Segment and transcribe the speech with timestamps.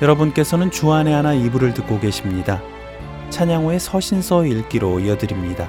[0.00, 2.62] 여러분께서는 주안의 하나 이부를 듣고 계십니다.
[3.30, 5.68] 찬양호의 서신서 읽기로 이어드립니다.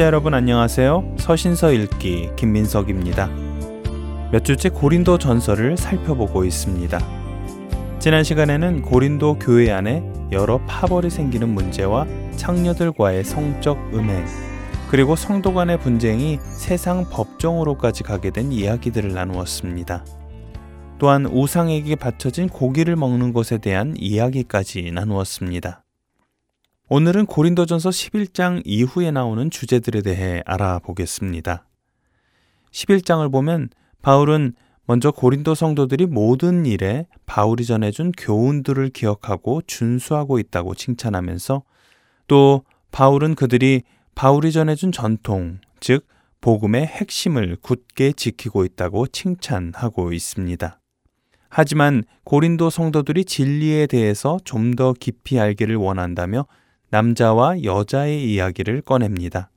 [0.00, 1.16] 청취자 여러분 안녕하세요.
[1.18, 3.28] 서신서 읽기 김민석입니다.
[4.32, 6.98] 몇 주째 고린도 전설을 살펴보고 있습니다.
[7.98, 10.02] 지난 시간에는 고린도 교회 안에
[10.32, 12.06] 여러 파벌이 생기는 문제와
[12.36, 14.24] 창녀들과의 성적 음행,
[14.90, 20.06] 그리고 성도 간의 분쟁이 세상 법정으로까지 가게 된 이야기들을 나누었습니다.
[20.98, 25.84] 또한 우상에게 바쳐진 고기를 먹는 것에 대한 이야기까지 나누었습니다.
[26.92, 31.64] 오늘은 고린도전서 11장 이후에 나오는 주제들에 대해 알아보겠습니다.
[32.72, 33.68] 11장을 보면
[34.02, 34.54] 바울은
[34.86, 41.62] 먼저 고린도 성도들이 모든 일에 바울이 전해준 교훈들을 기억하고 준수하고 있다고 칭찬하면서
[42.26, 43.82] 또 바울은 그들이
[44.16, 46.08] 바울이 전해준 전통, 즉,
[46.40, 50.80] 복음의 핵심을 굳게 지키고 있다고 칭찬하고 있습니다.
[51.50, 56.46] 하지만 고린도 성도들이 진리에 대해서 좀 더 깊이 알기를 원한다며
[56.90, 59.50] 남자와 여자의 이야기를 꺼냅니다.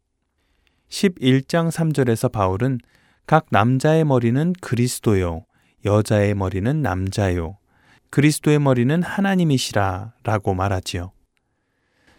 [0.90, 2.80] 11장 3절에서 바울은
[3.26, 5.46] 각 남자의 머리는 그리스도요,
[5.84, 7.58] 여자의 머리는 남자요,
[8.12, 11.12] 그리스도의 머리는 하나님이시라 라고 말하지요.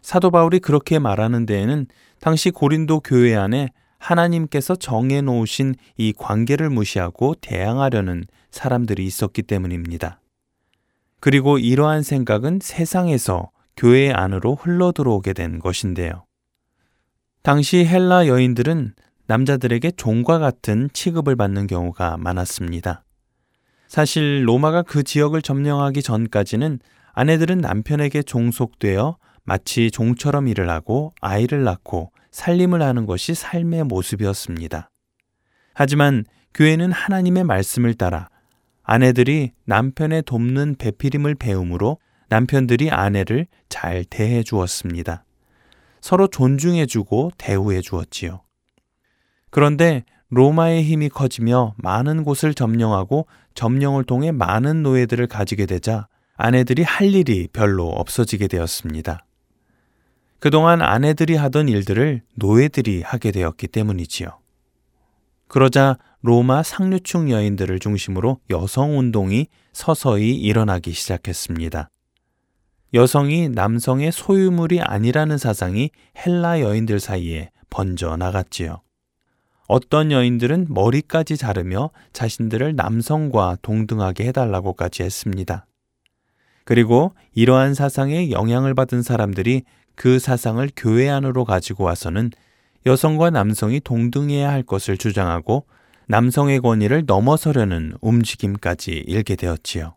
[0.02, 1.86] 사도 바울이 그렇게 말하는 데에는
[2.20, 3.68] 당시 고린도 교회 안에
[3.98, 10.20] 하나님께서 정해 놓으신 이 관계를 무시하고 대항하려는 사람들이 있었기 때문입니다.
[11.20, 16.24] 그리고 이러한 생각은 세상에서 교회 안으로 흘러 들어오게 된 것인데요.
[17.42, 18.94] 당시 헬라 여인들은
[19.26, 23.04] 남자들에게 종과 같은 취급을 받는 경우가 많았습니다.
[23.88, 26.78] 사실 로마가 그 지역을 점령하기 전까지는
[27.12, 34.90] 아내들은 남편에게 종속되어 마치 종처럼 일을 하고 아이를 낳고 살림을 하는 것이 삶의 모습이었습니다.
[35.74, 36.24] 하지만
[36.54, 38.28] 교회는 하나님의 말씀을 따라
[38.82, 41.98] 아내들이 남편의 돕는 배필임을 배움으로
[42.34, 45.24] 남편들이 아내를 잘 대해 주었습니다.
[46.00, 48.40] 서로 존중해 주고 대우해 주었지요.
[49.50, 57.14] 그런데 로마의 힘이 커지며 많은 곳을 점령하고 점령을 통해 많은 노예들을 가지게 되자 아내들이 할
[57.14, 59.24] 일이 별로 없어지게 되었습니다.
[60.40, 64.40] 그동안 아내들이 하던 일들을 노예들이 하게 되었기 때문이지요.
[65.46, 71.90] 그러자 로마 상류층 여인들을 중심으로 여성 운동이 서서히 일어나기 시작했습니다.
[72.94, 78.82] 여성이 남성의 소유물이 아니라는 사상이 헬라 여인들 사이에 번져 나갔지요.
[79.66, 85.66] 어떤 여인들은 머리까지 자르며 자신들을 남성과 동등하게 해달라고까지 했습니다.
[86.64, 89.64] 그리고 이러한 사상에 영향을 받은 사람들이
[89.96, 92.30] 그 사상을 교회 안으로 가지고 와서는
[92.86, 95.66] 여성과 남성이 동등해야 할 것을 주장하고
[96.06, 99.96] 남성의 권위를 넘어서려는 움직임까지 일게 되었지요.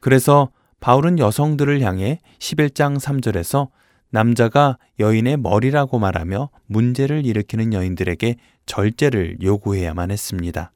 [0.00, 0.50] 그래서
[0.80, 3.68] 바울은 여성들을 향해 11장 3절에서
[4.10, 8.36] 남자가 여인의 머리라고 말하며 문제를 일으키는 여인들에게
[8.66, 10.72] 절제를 요구해야만 했습니다.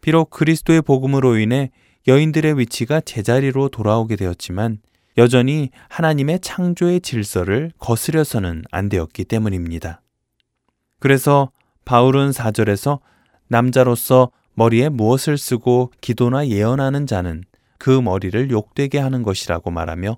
[0.00, 1.70] 비록 그리스도의 복음으로 인해
[2.08, 4.78] 여인들의 위치가 제자리로 돌아오게 되었지만
[5.18, 10.00] 여전히 하나님의 창조의 질서를 거스려서는 안 되었기 때문입니다.
[10.98, 11.50] 그래서
[11.84, 13.00] 바울은 4절에서
[13.48, 17.44] 남자로서 머리에 무엇을 쓰고 기도나 예언하는 자는
[17.82, 20.16] 그 머리를 욕되게 하는 것이라고 말하며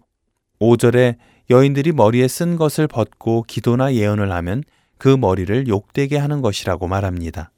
[0.61, 1.17] 5절에
[1.49, 4.63] 여인들이 머리에 쓴 것을 벗고 기도나 예언을 하면
[4.99, 7.53] 그 머리를 욕되게 하는 것이라고 말합니다.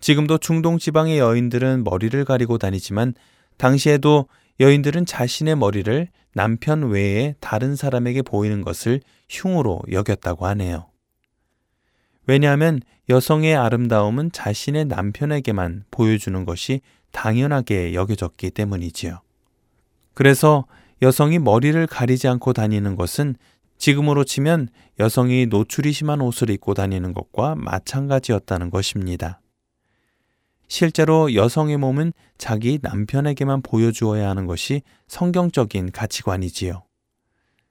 [0.00, 3.14] 지금도 중동 지방의 여인들은 머리를 가리고 다니지만
[3.56, 4.26] 당시에도
[4.60, 9.00] 여인들은 자신의 머리를 남편 외에 다른 사람에게 보이는 것을
[9.30, 10.90] 흉으로 여겼다고 하네요.
[12.26, 19.20] 왜냐하면 여성의 아름다움은 자신의 남편에게만 보여주는 것이 당연하게 여겨졌기 때문이지요.
[20.14, 20.66] 그래서
[21.00, 23.36] 여성이 머리를 가리지 않고 다니는 것은
[23.78, 24.68] 지금으로 치면
[25.00, 29.40] 여성이 노출이 심한 옷을 입고 다니는 것과 마찬가지였다는 것입니다.
[30.68, 36.84] 실제로 여성의 몸은 자기 남편에게만 보여주어야 하는 것이 성경적인 가치관이지요.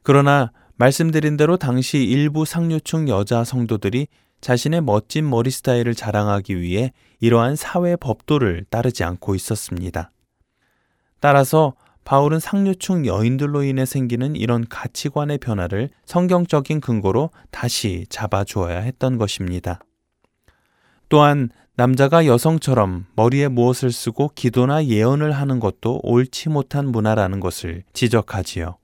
[0.03, 4.07] 그러나 말씀드린 대로 당시 일부 상류층 여자 성도들이
[4.41, 10.11] 자신의 멋진 머리 스타일을 자랑하기 위해 이러한 사회 법도를 따르지 않고 있었습니다.
[11.19, 11.73] 따라서
[12.03, 19.79] 바울은 상류층 여인들로 인해 생기는 이런 가치관의 변화를 성경적인 근거로 다시 잡아주어야 했던 것입니다.
[21.09, 28.77] 또한 남자가 여성처럼 머리에 무엇을 쓰고 기도나 예언을 하는 것도 옳지 못한 문화라는 것을 지적하지요.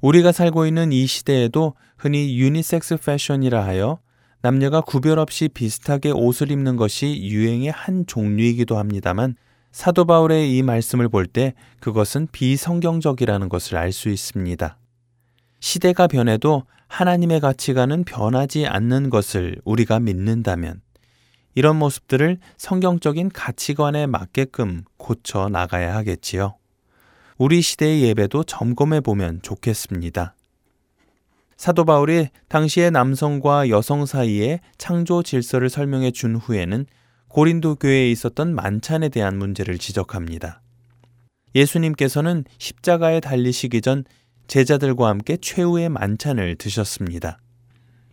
[0.00, 3.98] 우리가 살고 있는 이 시대에도 흔히 유니섹스 패션이라 하여
[4.42, 9.36] 남녀가 구별 없이 비슷하게 옷을 입는 것이 유행의 한 종류이기도 합니다만
[9.70, 14.76] 사도 바울의 이 말씀을 볼 때 그것은 비성경적이라는 것을 알 수 있습니다.
[15.60, 20.82] 시대가 변해도 하나님의 가치관은 변하지 않는 것을 우리가 믿는다면
[21.54, 26.56] 이런 모습들을 성경적인 가치관에 맞게끔 고쳐 나가야 하겠지요.
[27.38, 30.34] 우리 시대의 예배도 점검해 보면 좋겠습니다.
[31.56, 36.86] 사도 바울이 당시의 남성과 여성 사이의 창조 질서를 설명해 준 후에는
[37.28, 40.60] 고린도 교회에 있었던 만찬에 대한 문제를 지적합니다.
[41.54, 44.04] 예수님께서는 십자가에 달리시기 전
[44.48, 47.38] 제자들과 함께 최후의 만찬을 드셨습니다.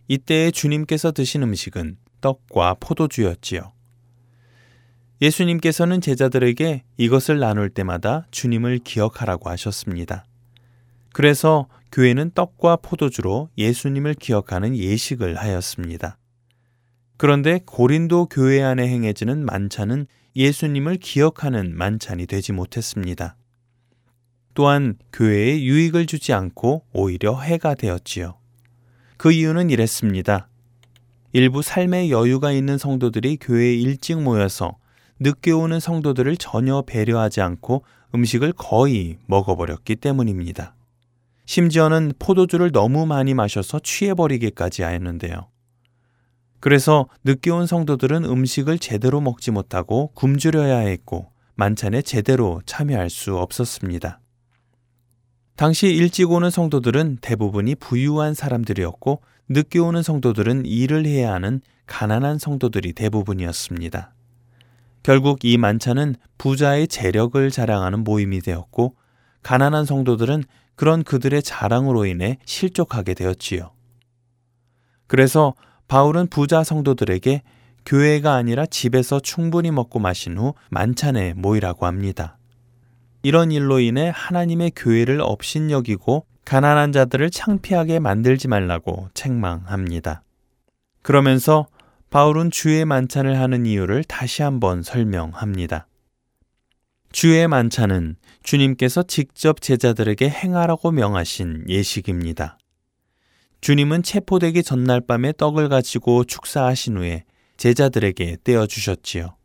[0.08, 3.72] 이때에 주님께서 드신 음식은 떡과 포도주였지요.
[5.22, 10.24] 예수님께서는 제자들에게 이것을 나눌 때마다 주님을 기억하라고 하셨습니다.
[11.12, 16.18] 그래서 교회는 떡과 포도주로 예수님을 기억하는 예식을 하였습니다.
[17.16, 23.36] 그런데 고린도 교회 안에 행해지는 만찬은 예수님을 기억하는 만찬이 되지 못했습니다.
[24.54, 28.36] 또한 교회에 유익을 주지 않고 오히려 해가 되었지요.
[29.16, 30.48] 그 이유는 이랬습니다.
[31.32, 34.76] 일부 삶의 여유가 있는 성도들이 교회에 일찍 모여서
[35.20, 40.74] 늦게 오는 성도들을 전혀 배려하지 않고 음식을 거의 먹어버렸기 때문입니다.
[41.50, 45.48] 심지어는 포도주를 너무 많이 마셔서 취해버리기까지 하였는데요.
[46.60, 54.20] 그래서 늦게 온 성도들은 음식을 제대로 먹지 못하고 굶주려야 했고 만찬에 제대로 참여할 수 없었습니다.
[55.56, 62.92] 당시 일찍 오는 성도들은 대부분이 부유한 사람들이었고 늦게 오는 성도들은 일을 해야 하는 가난한 성도들이
[62.92, 64.14] 대부분이었습니다.
[65.02, 68.94] 결국 이 만찬은 부자의 재력을 자랑하는 모임이 되었고
[69.42, 70.44] 가난한 성도들은
[70.80, 73.70] 그런 그들의 자랑으로 인해 실족하게 되었지요.
[75.08, 75.52] 그래서
[75.88, 77.42] 바울은 부자 성도들에게
[77.84, 82.38] 교회가 아니라 집에서 충분히 먹고 마신 후 만찬에 모이라고 합니다.
[83.22, 90.22] 이런 일로 인해 하나님의 교회를 업신여기고 가난한 자들을 창피하게 만들지 말라고 책망합니다.
[91.02, 91.66] 그러면서
[92.08, 95.88] 바울은 주의 만찬을 하는 이유를 다시 한번 설명합니다.
[97.12, 102.58] 주의 만찬은 주님께서 직접 제자들에게 행하라고 명하신 예식입니다.
[103.60, 107.24] 주님은 체포되기 전날 밤에 떡을 가지고 축사하신 후에
[107.56, 109.36] 제자들에게 떼어 주셨지요.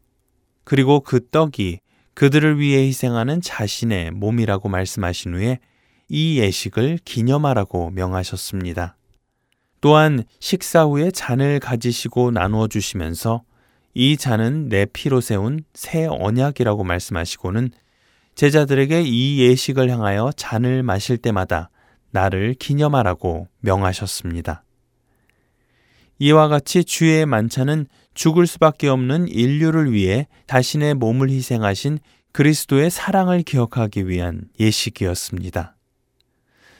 [0.64, 1.80] 그리고 그 떡이
[2.14, 5.60] 그들을 위해 희생하는 자신의 몸이라고 말씀하신 후에
[6.08, 8.96] 이 예식을 기념하라고 명하셨습니다.
[9.82, 13.44] 또한 식사 후에 잔을 가지시고 나누어 주시면서
[13.98, 17.72] 이 잔은 내 피로 세운 새 언약이라고 말씀하시고는
[18.36, 21.70] 제자들에게 이 예식을 향하여 잔을 마실 때마다
[22.12, 24.64] 나를 기념하라고 명하셨습니다.
[26.20, 32.00] 이와 같이 주의 만찬은 죽을 수밖에 없는 인류를 위해 자신의 몸을 희생하신
[32.34, 35.78] 그리스도의 사랑을 기억하기 위한 예식이었습니다.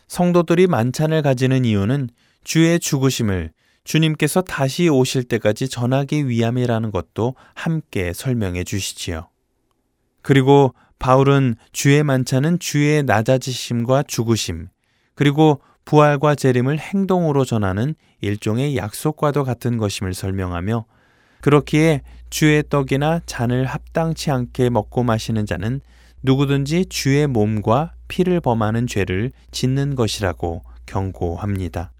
[0.08, 2.10] 성도들이 만찬을 가지는 이유는
[2.44, 3.52] 주의 죽으심을
[3.86, 9.30] 주님께서 다시 오실 때까지 전하기 위함이라는 것도 함께 설명해 주시지요.
[10.22, 14.68] 그리고 바울은 주의 만찬은 주의 낮아지심과 죽으심,
[15.14, 20.86] 그리고 부활과 재림을 행동으로 전하는 일종의 약속과도 같은 것임을 설명하며
[21.42, 22.02] 그렇기에
[22.32, 25.80] 주의 떡이나 잔을 합당치 않게 먹고 마시는 자는
[26.24, 31.92] 누구든지 주의 몸과 피를 범하는 죄를 짓는 것이라고 경고합니다.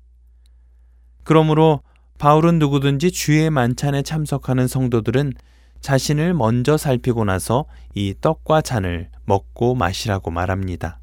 [1.26, 1.82] 그러므로
[2.18, 5.34] 바울은 누구든지 주의 만찬에 참석하는 성도들은
[5.82, 11.00] 자신을 먼저 살피고 나서 이 떡과 잔을 먹고 마시라고 말합니다.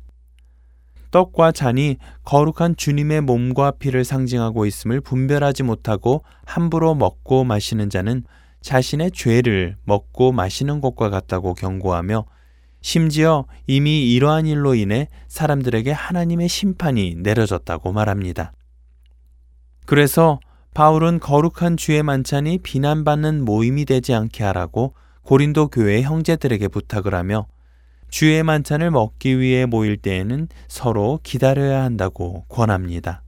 [1.11, 8.25] 떡과 잔이 거룩한 주님의 몸과 피를 상징하고 있음을 분별하지 못하고 함부로 먹고 마시는 자는
[8.63, 12.25] 자신의 죄를 먹고 마시는 것과 같다고 경고하며
[12.81, 18.53] 심지어 이미 이러한 일로 인해 사람들에게 하나님의 심판이 내려졌다고 말합니다.
[19.85, 20.41] 그래서
[20.75, 27.47] 바울은 거룩한 주의 만찬이 비난받는 모임이 되지 않게 하라고 고린도 교회 형제들에게 부탁을 하며
[28.09, 33.23] 주의 만찬을 먹기 위해 모일 때에는 서로 기다려야 한다고 권합니다.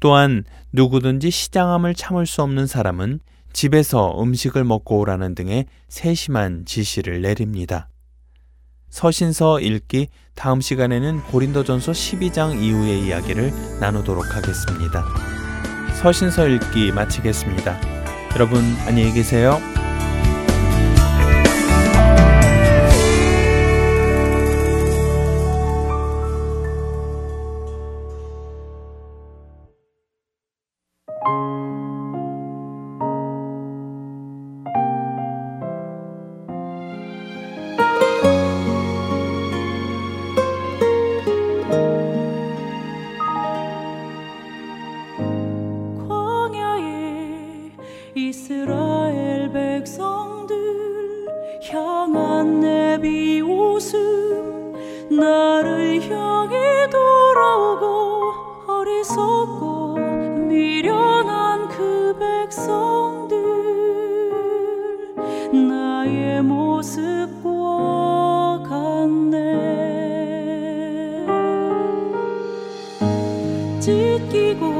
[0.00, 3.20] 또한 누구든지 시장함을 참을 수 없는 사람은
[3.52, 7.88] 집에서 음식을 먹고 오라는 등의 세심한 지시를 내립니다.
[8.92, 15.04] 서신서 읽기 다음 시간에는 고린도전서 12장 이후의 이야기를 나누도록 하겠습니다.
[16.00, 17.80] 서신서 읽기 마치겠습니다.
[18.34, 19.58] 여러분 안녕히 계세요.
[60.48, 63.36] 미련한 그 백성들
[65.68, 67.50] 나의 모습과
[68.68, 69.42] 같네.
[73.80, 74.72] 찢기고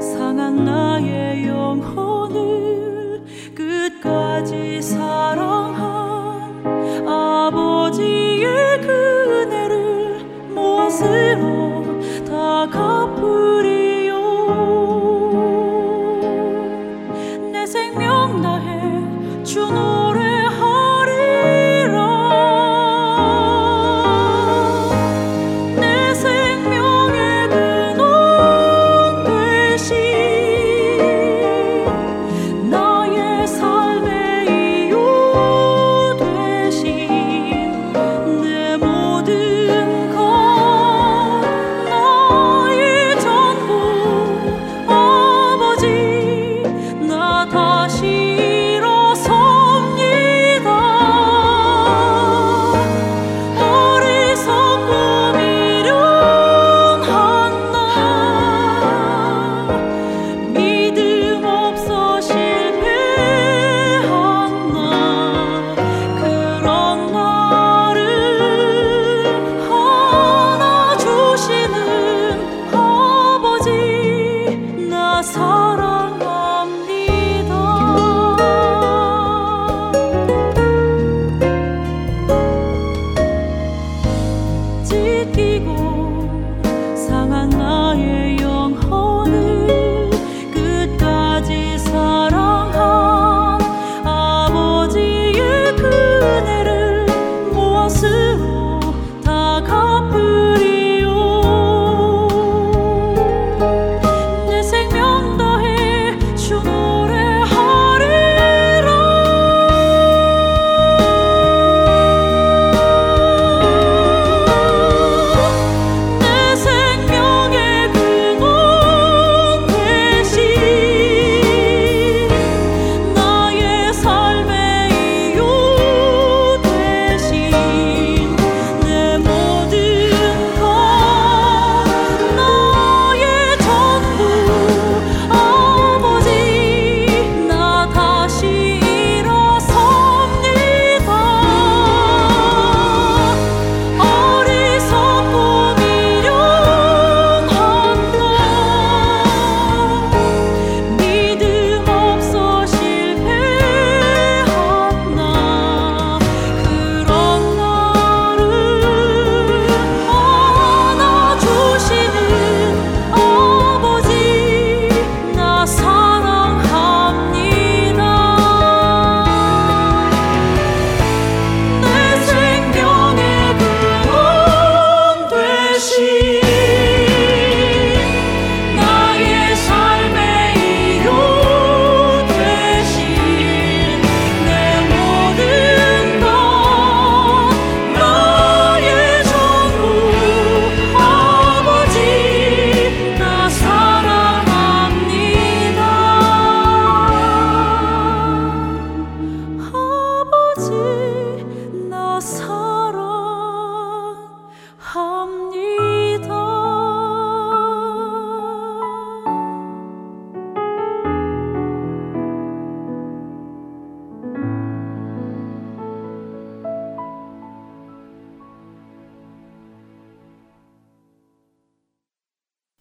[0.00, 3.22] 상한 나의 영혼을
[3.54, 6.64] 끝까지 사랑한
[7.06, 10.24] 아버지의 그네를
[10.54, 11.49] 모습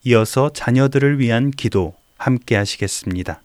[0.10, 3.44] 이어서 자녀들을 위한 기도 함께 하시겠습니다.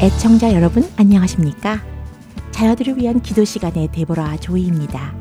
[0.00, 1.84] 애청자 여러분 안녕하십니까?
[2.52, 5.14] 자녀들을 위한 기도 시간의 데보라 조이입니다.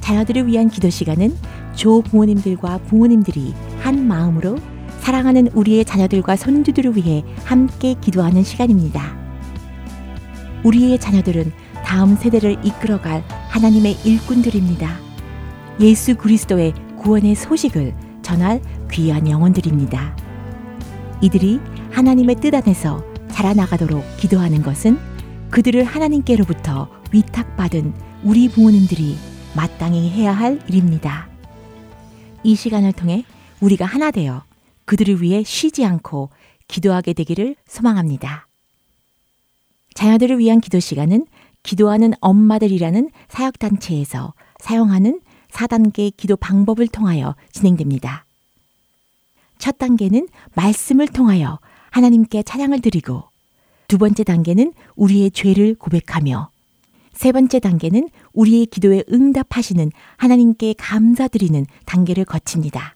[0.00, 1.36] 자녀들을 위한 기도 시간은
[1.74, 4.60] 조 부모님들과 부모님들이 한 마음으로
[5.06, 9.16] 사랑하는 우리의 자녀들과 손주들을 위해 함께 기도하는 시간입니다.
[10.64, 11.52] 우리의 자녀들은
[11.84, 14.98] 다음 세대를 이끌어갈 하나님의 일꾼들입니다.
[15.78, 20.16] 예수 그리스도의 구원의 소식을 전할 귀한 영혼들입니다.
[21.20, 21.60] 이들이
[21.92, 24.98] 하나님의 뜻 안에서 자라나가도록 기도하는 것은
[25.50, 29.16] 그들을 하나님께로부터 위탁받은 우리 부모님들이
[29.54, 31.28] 마땅히 해야 할 일입니다.
[32.42, 33.24] 이 시간을 통해
[33.60, 34.42] 우리가 하나 되어
[34.86, 36.30] 그들을 위해 쉬지 않고
[36.68, 38.46] 기도하게 되기를 소망합니다.
[39.94, 41.26] 자녀들을 위한 기도 시간은
[41.62, 45.20] 기도하는 엄마들이라는 사역단체에서 사용하는
[45.50, 48.24] 4단계 기도 방법을 통하여 진행됩니다.
[49.58, 51.58] 첫 단계는 말씀을 통하여
[51.90, 53.24] 하나님께 찬양을 드리고
[53.88, 56.50] 두 번째 단계는 우리의 죄를 고백하며
[57.14, 62.95] 세 번째 단계는 우리의 기도에 응답하시는 하나님께 감사드리는 단계를 거칩니다.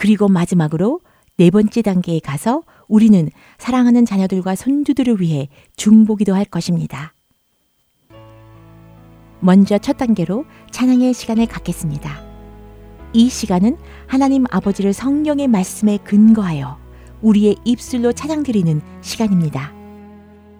[0.00, 1.02] 그리고 마지막으로
[1.36, 7.12] 네 번째 단계에 가서 우리는 사랑하는 자녀들과 손주들을 위해 중보기도 할 것입니다.
[9.40, 12.18] 먼저 첫 단계로 찬양의 시간을 갖겠습니다.
[13.12, 16.78] 이 시간은 하나님 아버지를 성령의 말씀에 근거하여
[17.20, 19.74] 우리의 입술로 찬양드리는 시간입니다.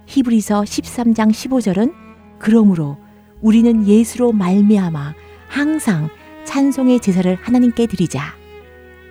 [0.04, 1.94] 히브리서 13장 15절은
[2.38, 2.98] 그러므로
[3.40, 5.14] 우리는 예수로 말미암아
[5.48, 6.10] 항상
[6.44, 8.39] 찬송의 제사를 하나님께 드리자.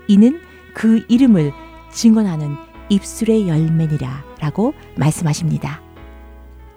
[0.09, 0.41] 이는
[0.73, 1.53] 그 이름을
[1.91, 2.55] 증언하는
[2.89, 5.81] 입술의 열매니라 라고 말씀하십니다.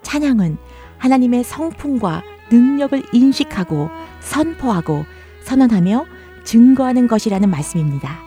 [0.02, 0.58] 찬양은
[0.98, 3.88] 하나님의 성품과 능력을 인식하고
[4.20, 5.04] 선포하고
[5.44, 6.04] 선언하며
[6.44, 8.18] 증거하는 것이라는 말씀입니다.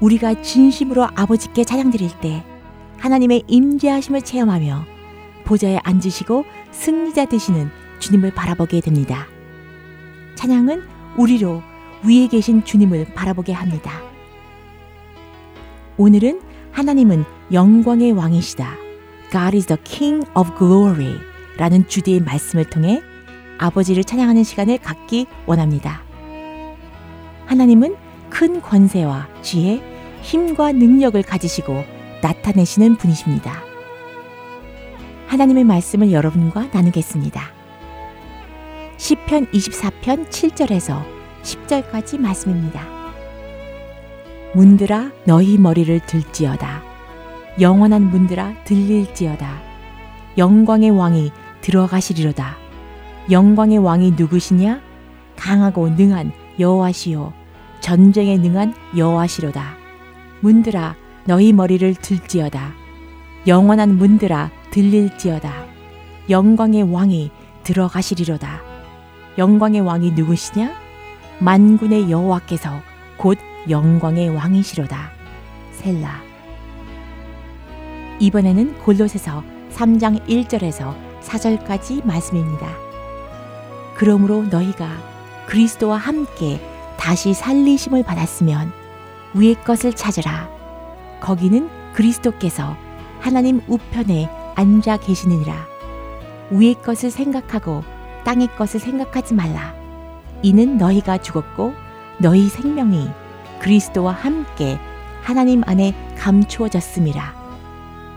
[0.00, 2.44] 우리가 진심으로 아버지께 찬양 드릴 때
[2.98, 4.84] 하나님의 임재하심을 체험하며
[5.44, 9.26] 보좌에 앉으시고 승리자 되시는 주님을 바라보게 됩니다.
[10.36, 10.82] 찬양은
[11.16, 11.62] 우리로
[12.06, 14.02] 위에 계신 주님을 바라보게 합니다.
[15.96, 16.40] 오늘은
[16.72, 18.74] 하나님은 영광의 왕이시다.
[19.30, 21.18] God is the King of Glory
[21.56, 23.00] 라는 주제의 말씀을 통해
[23.58, 26.02] 아버지를 찬양하는 시간을 갖기 원합니다.
[27.46, 27.96] 하나님은
[28.28, 29.80] 큰 권세와 지혜,
[30.22, 31.84] 힘과 능력을 가지시고
[32.22, 33.62] 나타내시는 분이십니다.
[35.28, 37.42] 하나님의 말씀을 여러분과 나누겠습니다.
[38.96, 41.13] 시편 24편 7절에서
[41.44, 42.82] 10절까지 말씀입니다.
[44.54, 46.82] 문들아 너희 머리를 들지어다.
[47.60, 49.62] 영원한 문들아 들릴지어다.
[50.38, 51.30] 영광의 왕이
[51.60, 52.56] 들어가시리로다.
[53.30, 54.80] 영광의 왕이 누구시냐?
[55.36, 57.32] 강하고 능한 여호와시요
[57.80, 59.76] 전쟁에 능한 여호와시로다.
[60.40, 62.72] 문들아 너희 머리를 들지어다.
[63.46, 65.66] 영원한 문들아 들릴지어다.
[66.30, 67.30] 영광의 왕이
[67.62, 68.60] 들어가시리로다.
[69.38, 70.83] 영광의 왕이 누구시냐?
[71.40, 72.80] 만군의 여호와께서
[73.16, 75.10] 곧 영광의 왕이시로다.
[75.72, 76.22] 셀라.
[78.20, 79.42] 이번에는 골로새서
[79.72, 82.68] 3장 1절에서 4절까지 말씀입니다.
[83.96, 84.88] 그러므로 너희가
[85.46, 86.60] 그리스도와 함께
[86.96, 88.72] 다시 살리심을 받았으면
[89.34, 90.48] 위의 것을 찾으라.
[91.20, 92.76] 거기는 그리스도께서
[93.20, 95.66] 하나님 우편에 앉아 계시느니라.
[96.50, 97.82] 위의 것을 생각하고
[98.24, 99.83] 땅의 것을 생각하지 말라.
[100.44, 101.72] 이는 너희가 죽었고
[102.18, 103.08] 너희 생명이
[103.60, 104.78] 그리스도와 함께
[105.22, 107.34] 하나님 안에 감추어졌음이라.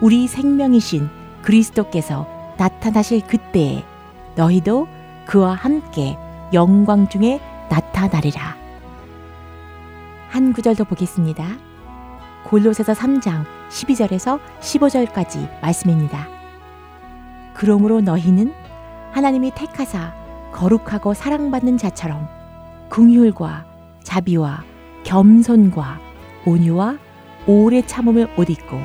[0.02, 1.10] 우리 생명이신
[1.42, 3.86] 그리스도께서 나타나실 그때에
[4.36, 4.90] 너희도
[5.26, 6.18] 그와 함께
[6.52, 8.58] 영광 중에 나타나리라.
[10.30, 11.46] 한 구절 더 보겠습니다.
[12.44, 16.28] 골로새서 3장 12절에서 15절까지 말씀입니다.
[17.54, 18.54] 그러므로 너희는
[19.14, 22.28] 하나님이 택하사 거룩하고 사랑받는 자처럼
[22.90, 23.66] 긍휼과
[24.04, 24.64] 자비와
[25.04, 26.00] 겸손과
[26.46, 26.98] 온유와
[27.46, 28.78] 오래 참음을 옷 입고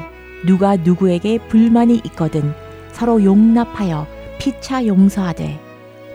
[0.46, 2.52] 누가 누구에게 불만이 있거든
[2.92, 4.06] 서로 용납하여
[4.38, 5.60] 피차 용서하되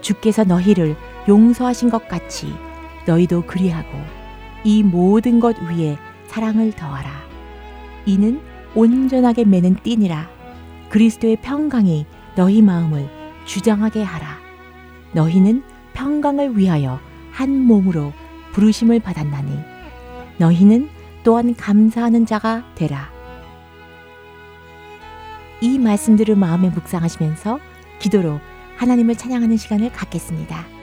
[0.02, 0.96] 주께서 너희를
[1.28, 2.54] 용서하신 것 같이
[3.06, 3.90] 너희도 그리하고
[4.64, 7.10] 이 모든 것 위에 사랑을 더하라.
[8.06, 8.42] 이는
[8.76, 10.30] 온전하게 매는 띠니라.
[10.90, 12.06] 그리스도의 평강이
[12.36, 13.10] 너희 마음을
[13.46, 14.47] 주장하게 하라.
[15.18, 17.00] 너희는 평강을 위하여
[17.32, 18.14] 한 몸으로
[18.52, 19.58] 부르심을 받았나니
[20.38, 20.90] 너희는
[21.24, 23.10] 또한 감사하는 자가 되라.
[25.60, 27.60] 이 말씀들을 마음에 묵상하시면서
[27.98, 28.40] 기도로
[28.78, 30.77] 하나님을 찬양하는 시간을 갖겠습니다.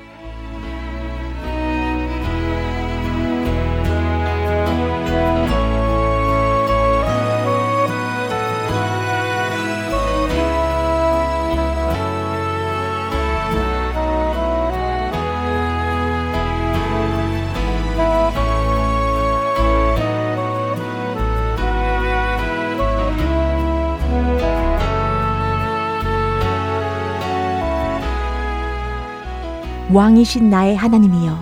[29.94, 31.38] 왕이신 나의 하나님이여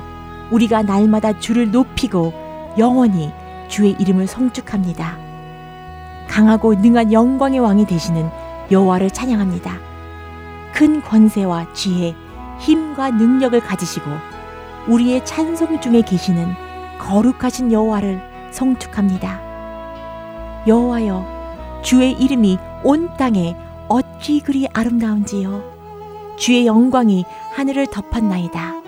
[0.50, 2.34] 우리가 날마다 주를 높이고
[2.76, 3.32] 영원히
[3.68, 5.16] 주의 이름을 성축합니다.
[6.28, 8.28] 강하고 능한 영광의 왕이 되시는
[8.70, 9.72] 여호와를 찬양합니다.
[10.74, 12.14] 큰 권세와 지혜,
[12.58, 14.04] 힘과 능력을 가지시고
[14.86, 16.52] 우리의 찬송 중에 계시는
[16.98, 19.40] 거룩하신 여호와를 성축합니다.
[20.66, 23.56] 여호와여 주의 이름이 온 땅에
[23.88, 25.71] 어찌 그리 아름다운지요.
[26.42, 28.82] 주의 영광이 하늘을 덮었나이다.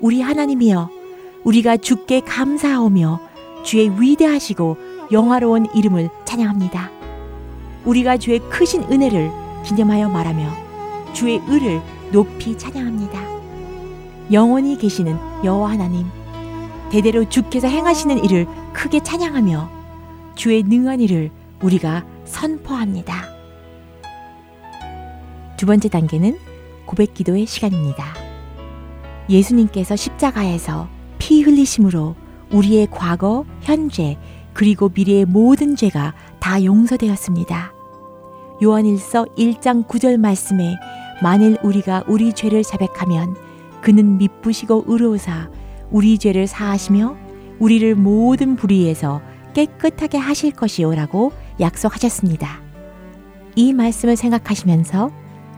[0.00, 0.88] 우리 하나님이여,
[1.44, 3.20] 우리가 주께 감사하오며
[3.64, 4.78] 주의 위대하시고
[5.12, 6.90] 영화로운 이름을 찬양합니다.
[7.84, 9.30] 우리가 주의 크신 은혜를
[9.62, 10.50] 기념하여 말하며
[11.12, 11.82] 주의 의를
[12.12, 13.20] 높이 찬양합니다.
[14.32, 16.06] 영원히 계시는 여호와 하나님,
[16.90, 19.70] 대대로 주께서 행하시는 일을 크게 찬양하며
[20.34, 21.30] 주의 능한 일을
[21.60, 23.37] 우리가 선포합니다.
[25.58, 26.38] 두 번째 단계는
[26.86, 28.14] 고백 기도의 시간입니다.
[29.28, 32.14] 예수님께서 십자가에서 피 흘리심으로
[32.52, 34.16] 우리의 과거, 현재,
[34.54, 37.72] 그리고 미래의 모든 죄가 다 용서되었습니다.
[38.62, 40.76] 요한일서 1장 9절 말씀에
[41.22, 43.34] 만일 우리가 우리 죄를 자백하면
[43.82, 45.50] 그는 미쁘시고 의로우사
[45.90, 47.16] 우리 죄를 사하시며
[47.58, 49.20] 우리를 모든 불의에서
[49.54, 52.62] 깨끗하게 하실 것이요라고 약속하셨습니다.
[53.56, 55.10] 이 말씀을 생각하시면서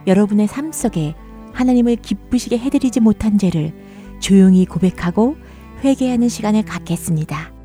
[0.07, 1.15] 여러분의 삶 속에
[1.53, 3.73] 하나님을 기쁘시게 해드리지 못한 죄를
[4.19, 5.35] 조용히 고백하고
[5.83, 7.60] 회개하는 시간을 갖겠습니다.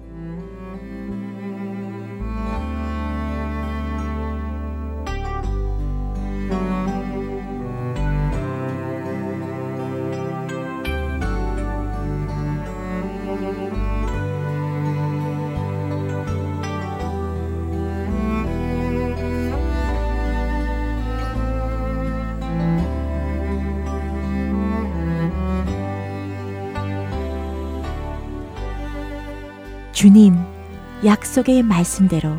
[31.07, 32.37] 약속의 말씀대로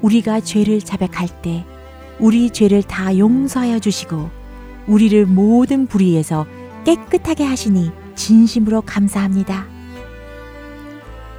[0.00, 1.66] 우리가 죄를 자백할 때
[2.18, 4.30] 우리 죄를 다 용서하여 주시고
[4.86, 6.46] 우리를 모든 불의에서
[6.84, 9.66] 깨끗하게 하시니 진심으로 감사합니다.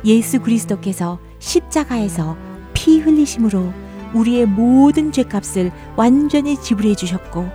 [0.05, 2.37] 예수 그리스도께서 십자가에서
[2.73, 3.73] 피 흘리심으로
[4.13, 7.49] 우리의 모든 죄값을 완전히 지불해 주셨고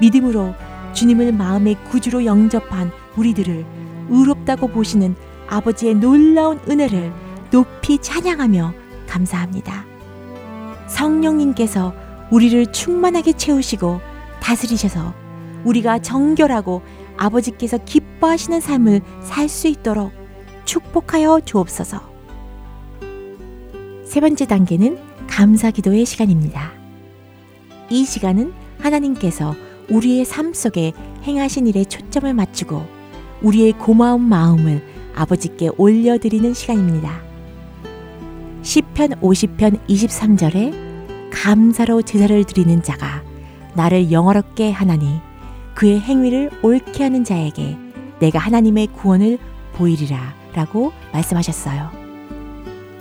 [0.00, 0.54] 믿음으로
[0.92, 3.64] 주님을 마음의 구주로 영접한 우리들을
[4.10, 5.16] 의롭다고 보시는
[5.48, 7.21] 아버지의 놀라운 은혜를
[7.52, 8.72] 높이 찬양하며
[9.06, 9.84] 감사합니다.
[10.88, 11.94] 성령님께서
[12.30, 14.00] 우리를 충만하게 채우시고
[14.40, 15.14] 다스리셔서
[15.64, 16.82] 우리가 정결하고
[17.18, 20.12] 아버지께서 기뻐하시는 삶을 살 수 있도록
[20.64, 22.00] 축복하여 주옵소서.
[24.06, 26.72] 세 번째 단계는 감사 기도의 시간입니다.
[27.90, 29.54] 이 시간은 하나님께서
[29.90, 30.92] 우리의 삶 속에
[31.24, 32.86] 행하신 일에 초점을 맞추고
[33.42, 34.82] 우리의 고마운 마음을
[35.14, 37.31] 아버지께 올려드리는 시간입니다.
[38.62, 43.22] 시편 50편 23절에 감사로 제사를 드리는 자가
[43.74, 45.20] 나를 영어롭게 하나니
[45.74, 47.76] 그의 행위를 옳게 하는 자에게
[48.20, 49.38] 내가 하나님의 구원을
[49.72, 51.90] 보이리라 라고 말씀하셨어요.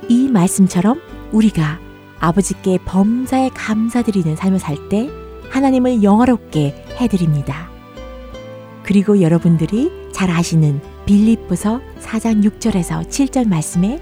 [0.07, 0.99] 이 말씀처럼
[1.31, 1.79] 우리가
[2.19, 5.09] 아버지께 범사에 감사드리는 삶을 살 때
[5.49, 7.69] 하나님을 영화롭게 해드립니다.
[8.83, 13.99] 그리고 여러분들이 잘 아시는 빌립보서 4장 6절에서 7절 말씀에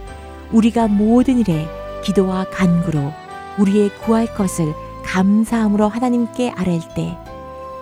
[0.51, 1.67] 우리가 모든 일에
[2.03, 3.12] 기도와 간구로
[3.57, 4.73] 우리의 구할 것을
[5.05, 7.17] 감사함으로 하나님께 아뢰일 때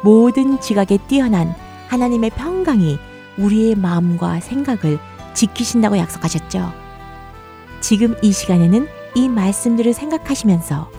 [0.03, 1.53] 모든 지각에 뛰어난
[1.88, 2.97] 하나님의 평강이
[3.38, 4.99] 우리의 마음과 생각을
[5.34, 6.71] 지키신다고 약속하셨죠.
[7.80, 10.89] 지금 이 시간에는 이 말씀들을 생각하시면서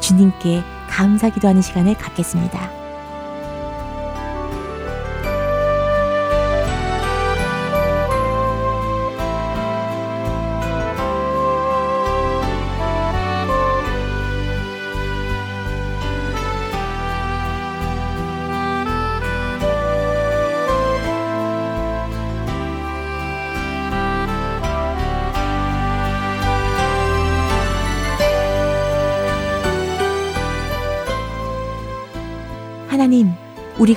[0.00, 2.81] 주님께 감사 기도하는 시간을 갖겠습니다.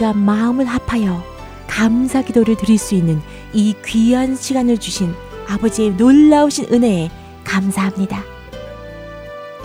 [0.06, 1.24] 우리가 마음을 합하여
[1.68, 3.22] 감사 기도를 드릴 수 있는
[3.54, 5.12] 이 귀한 시간을 주신
[5.48, 7.10] 아버지의 놀라우신 은혜에
[7.44, 8.24] 감사합니다.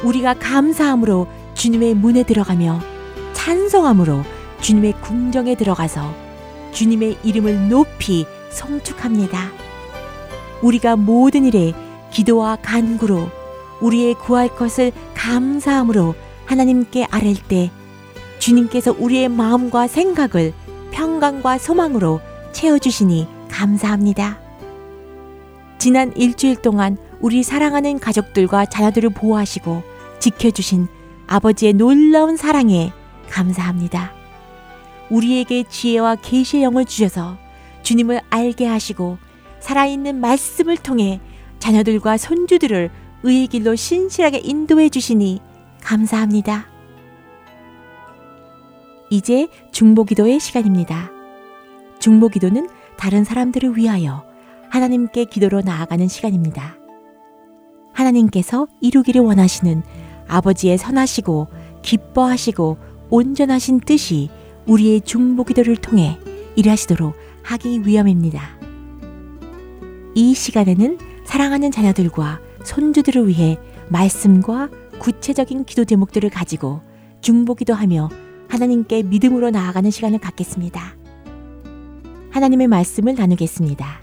[0.03, 2.81] 우리가 감사함으로 주님의 문에 들어가며
[3.35, 4.23] 찬성함으로
[4.63, 6.15] 주님의 궁정에 들어가서
[6.73, 9.51] 주님의 이름을 높이 성축합니다.
[10.63, 11.75] 우리가 모든 일에
[12.11, 13.29] 기도와 간구로
[13.83, 16.15] 우리의 구할 것을 감사함으로
[16.47, 17.71] 하나님께 아랠 때
[18.41, 20.53] 주님께서 우리의 마음과 생각을
[20.91, 22.21] 평강과 소망으로
[22.53, 24.41] 채워주시니 감사합니다.
[25.79, 29.83] 지난 일주일 동안 우리 사랑하는 가족들과 자녀들을 보호하시고
[30.19, 30.89] 지켜주신
[31.27, 32.93] 아버지의 놀라운 사랑에
[33.29, 34.13] 감사합니다.
[35.11, 37.37] 우리에게 지혜와 계시의 영을 주셔서
[37.83, 39.19] 주님을 알게 하시고
[39.61, 41.21] 살아있는 말씀을 통해
[41.59, 42.91] 자녀들과 손주들을
[43.23, 45.41] 의의 길로 신실하게 인도해 주시니
[45.83, 46.80] 감사합니다.
[49.11, 51.11] 이제 중보기도의 시간입니다.
[51.99, 54.25] 중보기도는 다른 사람들을 위하여
[54.71, 56.77] 하나님께 기도로 나아가는 시간입니다.
[57.93, 59.83] 하나님께서 이루기를 원하시는
[60.29, 61.49] 아버지의 선하시고
[61.83, 62.79] 기뻐하시고
[63.11, 64.31] 온전하신 뜻이
[64.67, 66.17] 우리의 중보기도를 통해
[66.55, 68.61] 일하시도록 하기 위함입니다.
[70.15, 74.69] 이 시간에는 사랑하는 자녀들과 손주들을 위해 말씀과
[75.01, 76.83] 구체적인 기도 제목들을 가지고
[77.23, 80.97] 중보기도하며 하나님께 믿음으로 나아가는 시간을 갖겠습니다.
[82.31, 84.01] 하나님의 말씀을 나누겠습니다.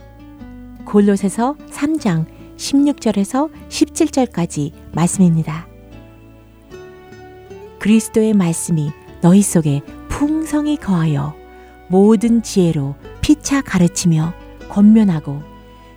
[0.84, 5.68] 골로새서 3장 16절에서 17절까지 말씀입니다.
[7.78, 11.34] 그리스도의 말씀이 너희 속에 풍성히 거하여
[11.88, 14.34] 모든 지혜로 피차 가르치며
[14.68, 15.42] 권면하고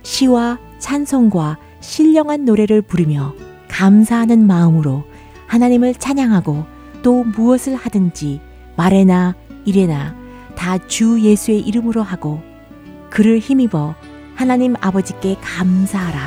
[0.02, 3.34] 시와 찬송과 신령한 노래를 부르며
[3.68, 5.04] 감사하는 마음으로
[5.46, 6.64] 하나님을 찬양하고
[7.02, 8.40] 또 무엇을 하든지
[8.76, 9.34] 말에나
[9.64, 10.14] 일에나
[10.54, 12.40] 다 주 예수의 이름으로 하고
[13.10, 13.94] 그를 힘입어
[14.34, 16.20] 하나님 아버지께 감사하라.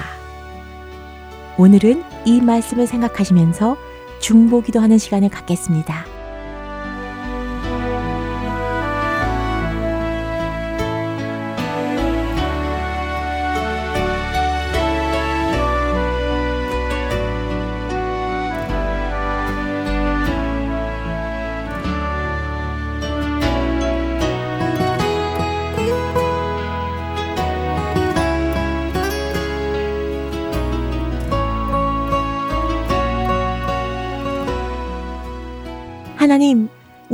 [1.58, 3.78] 오늘은 이 말씀을 생각하시면서
[4.20, 6.15] 중보 기도 하는 시간을 갖겠습니다.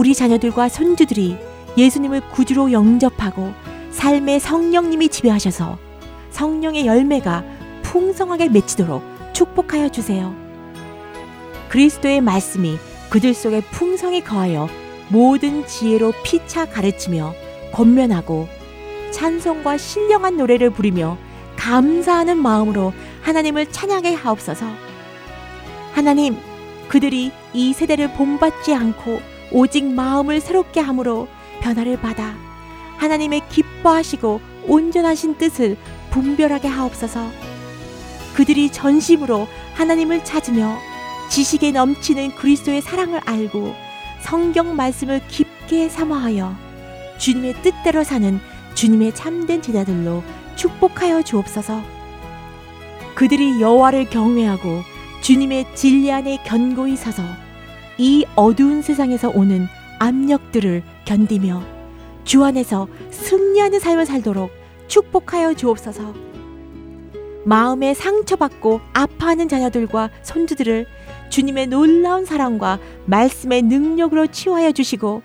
[0.02, 1.38] 우리 자녀들과 손주들이
[1.78, 3.54] 예수님을 구주로 영접하고
[3.92, 5.78] 삶의 성령님이 지배하셔서
[6.32, 7.44] 성령의 열매가
[7.84, 10.34] 풍성하게 맺히도록 축복하여 주세요.
[11.70, 12.80] 그리스도의 말씀이
[13.12, 14.70] 그들 속에 풍성히 거하여
[15.10, 17.36] 모든 지혜로 피차 가르치며
[17.72, 18.48] 권면하고
[19.12, 21.16] 찬송과 신령한 노래를 부리며
[21.58, 24.66] 감사하는 마음으로 하나님을 찬양해 하옵소서.
[25.94, 26.38] 하나님,
[26.88, 31.28] 그들이 이 세대를 본받지 않고 오직 마음을 새롭게 함으로
[31.62, 32.36] 변화를 받아
[32.98, 35.78] 하나님의 기뻐하시고 온전하신 뜻을
[36.12, 37.28] 분별하게 하옵소서.
[38.36, 40.78] 그들이 전심으로 하나님을 찾으며
[41.30, 43.74] 지식에 넘치는 그리스도의 사랑을 알고
[44.22, 46.56] 성경 말씀을 깊게 사모하여
[47.18, 48.40] 주님의 뜻대로 사는
[48.76, 50.24] 주님의 참된 제자들로
[50.56, 51.82] 축복하여 주옵소서.
[53.16, 54.82] 그들이 여호와를 경외하고
[55.22, 57.24] 주님의 진리 안에 견고히 서서
[58.04, 59.68] 이 어두운 세상에서 오는
[60.00, 61.62] 압력들을 견디며
[62.24, 64.50] 주 안에서 승리하는 삶을 살도록
[64.88, 66.12] 축복하여 주옵소서.
[67.46, 70.88] 마음에 상처받고 아파하는 자녀들과 손주들을
[71.30, 75.22] 주님의 놀라운 사랑과 말씀의 능력으로 치유하여 주시고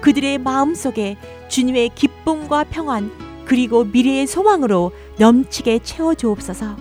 [0.00, 3.10] 그들의 마음 속에 주님의 기쁨과 평안
[3.44, 6.74] 그리고 미래의 소망으로 넘치게 채워 주옵소서.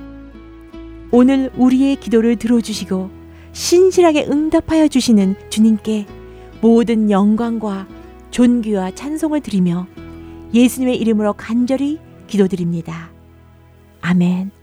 [1.11, 3.22] 오늘 우리의 기도를 들어주시고
[3.53, 6.05] 신실하게 응답하여 주시는 주님께
[6.61, 7.87] 모든 영광과
[8.31, 9.87] 존귀와 찬송을 드리며
[10.53, 13.11] 예수님의 이름으로 간절히 기도드립니다.
[14.01, 14.62] 아멘.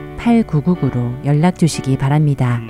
[0.21, 2.61] 602-866-8999로 연락 주시기 바랍니다.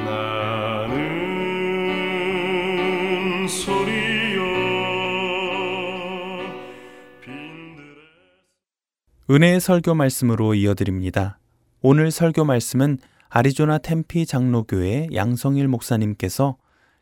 [9.29, 11.39] 은혜의 설교 말씀으로 이어드립니다.
[11.81, 12.97] 오늘 설교 말씀은
[13.29, 16.57] 아리조나 템피 장로교회 양성일 목사님께서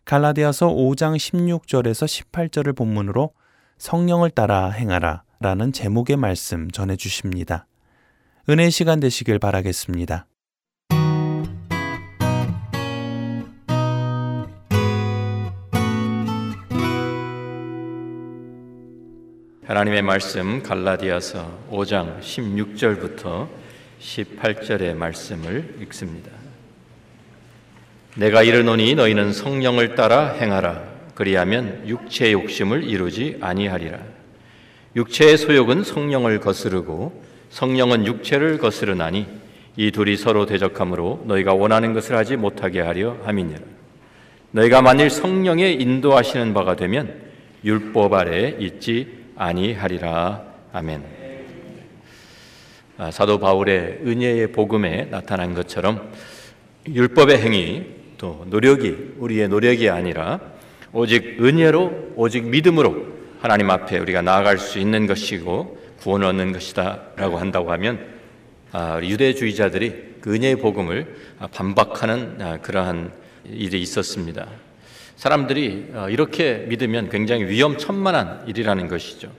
[0.05, 3.31] 갈라디아서 5장 16절에서 18절을 본문으로
[3.77, 7.65] 성령을 따라 행하라 라는 제목의 말씀 전해 주십니다.
[8.47, 10.27] 은혜 시간 되시길 바라겠습니다.
[19.69, 23.47] 하나님의 말씀 갈라디아서 5장 16절부터
[24.01, 26.31] 18절의 말씀을 읽습니다.
[28.15, 30.81] 내가 이르노니 너희는 성령을 따라 행하라
[31.13, 33.99] 그리하면 육체의 욕심을 이루지 아니하리라.
[34.95, 39.27] 육체의 소욕은 성령을 거스르고 성령은 육체를 거스르나니
[39.77, 43.59] 이 둘이 서로 대적하므로 너희가 원하는 것을 하지 못하게 하려 함이니라.
[44.49, 47.21] 너희가 만일 성령의 인도하시는 바가 되면
[47.63, 50.43] 율법 아래 있지 아니하리라.
[50.73, 51.03] 아멘.
[52.97, 56.11] 아, 사도 바울의 은혜의 복음에 나타난 것처럼
[56.85, 57.85] 율법의 행위
[58.17, 60.41] 또 노력이 우리의 노력이 아니라
[60.91, 63.07] 오직 은혜로 오직 믿음으로
[63.39, 68.05] 하나님 앞에 우리가 나아갈 수 있는 것이고 구원 얻는 것이다라고 한다고 하면
[68.73, 71.15] 아, 유대주의자들이 그 은혜의 복음을
[71.53, 73.13] 반박하는 아, 그러한
[73.45, 74.49] 일이 있었습니다.
[75.19, 79.29] 사람들이 어, 이렇게 믿으면 굉장히 위험천만한 일이라는 것이죠.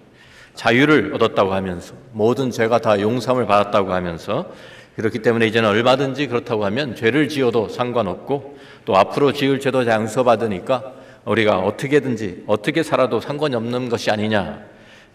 [0.53, 4.53] 자유를 얻었다고 하면서 모든 죄가 다 용서함을 받았다고 하면서
[4.97, 10.93] 그렇기 때문에 이제는 얼마든지 그렇다고 하면 죄를 지어도 상관없고 또 앞으로 지을 죄도 양서받으니까
[11.25, 14.63] 우리가 어떻게든지 어떻게 살아도 상관이 없는 것이 아니냐.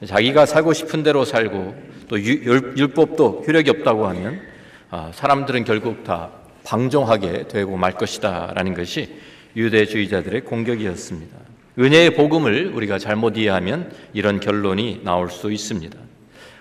[0.04, 1.76] 자기가 살고 싶은 대로 살고
[2.08, 4.42] 또 율법도 효력이 없다고 하면
[4.90, 6.32] 아, 사람들은 결국 다
[6.64, 11.38] 방종하게 되고 말 것이다라는 것이 유대주의자들의 공격이었습니다.
[11.80, 15.98] 은혜의 복음을 우리가 잘못 이해하면 이런 결론이 나올 수 있습니다.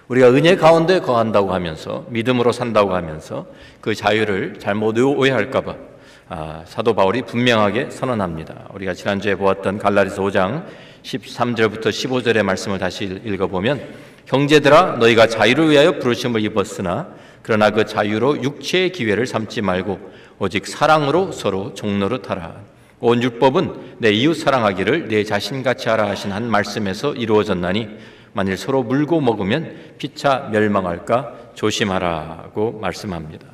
[0.09, 3.47] 우리가 은혜 가운데 거한다고 하면서 믿음으로 산다고 하면서
[3.81, 5.77] 그 자유를 잘못 오해할까봐
[6.29, 8.69] 아, 사도 바울이 분명하게 선언합니다.
[8.75, 10.65] 우리가 지난주에 보았던 갈라디서 5장
[11.03, 13.83] 13절부터 15절의 말씀을 다시 읽어보면
[14.27, 17.09] 형제들아 너희가 자유를 위하여 부르심을 입었으나
[17.43, 20.01] 그러나 그 자유로 육체의 기회를 삼지 말고
[20.39, 22.74] 오직 사랑으로 서로 종노릇하라.
[23.01, 27.89] 온 율법은 내 이웃 사랑하기를 내 자신같이 하라 하신 한 말씀에서 이루어졌나니
[28.33, 33.47] 만일 서로 물고 먹으면 피차 멸망할까 조심하라고 말씀합니다.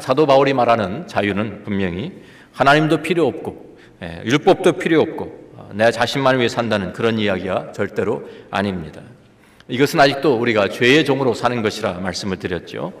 [0.00, 2.12] 사도 바울이 말하는 자유는 분명히
[2.52, 8.28] 하나님도 필요 없고 예, 율법도 필요 없고 어, 내 자신만 위해 산다는 그런 이야기가 절대로
[8.50, 9.00] 아닙니다.
[9.68, 12.92] 이것은 아직도 우리가 죄의 종으로 사는 것이라 말씀을 드렸죠.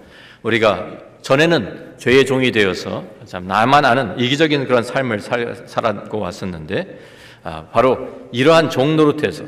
[0.42, 6.98] 우리가 전에는 죄의 종이 되어서 참 나만 아는 이기적인 그런 삶을 살, 살고 왔었는데
[7.42, 9.44] 아, 바로 이러한 종 노릇에서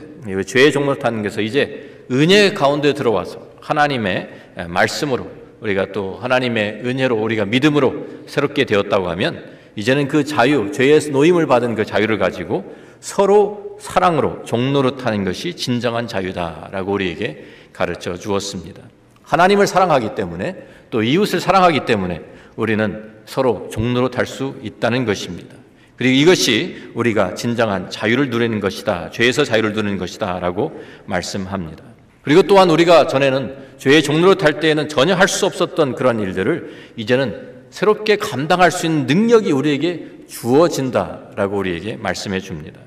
[0.47, 4.31] 죄의 종 노릇하는 것에서 이제 은혜 가운데 들어와서 하나님의
[4.69, 9.45] 말씀으로 우리가 또 하나님의 은혜로 우리가 믿음으로 새롭게 되었다고 하면
[9.77, 16.93] 이제는 그 자유, 죄의 노임을 받은 그 자유를 가지고 서로 사랑으로 종노릇하는 것이 진정한 자유다라고
[16.93, 18.83] 우리에게 가르쳐 주었습니다.
[19.27, 20.57] 하나님을 사랑하기 때문에
[20.91, 22.23] 또 이웃을 사랑하기 때문에
[22.55, 25.55] 우리는 서로 종로로 탈 수 있다는 것입니다.
[25.97, 29.11] 그리고 이것이 우리가 진정한 자유를 누리는 것이다.
[29.11, 30.39] 죄에서 자유를 누리는 것이다.
[30.41, 31.83] 라고 말씀합니다.
[32.23, 37.57] 그리고 또한 우리가 전에는 죄의 종로로 탈 때에는 전혀 할 수 없었던 그런 일들을 이제는
[37.71, 42.81] 새롭게 감당할 수 있는 능력이 우리에게 주어진다라고 우리에게 말씀해 줍니다.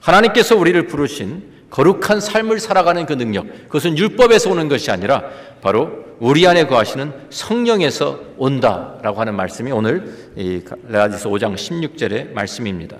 [0.00, 5.24] 하나님께서 우리를 부르신 거룩한 삶을 살아가는 그 능력, 그것은 율법에서 오는 것이 아니라
[5.60, 12.96] 바로 우리 안에 거하시는 성령에서 온다라고 하는 말씀이 오늘 이 갈라디아서 5장 16절의 말씀입니다.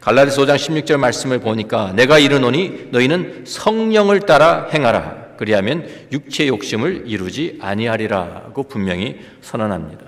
[0.00, 5.30] 갈라디아서 5장 16절 말씀을 보니까 내가 이르노니 너희는 성령을 따라 행하라.
[5.38, 10.04] 그리하면 육체 욕심을 이루지 아니하리라고 분명히 선언합니다.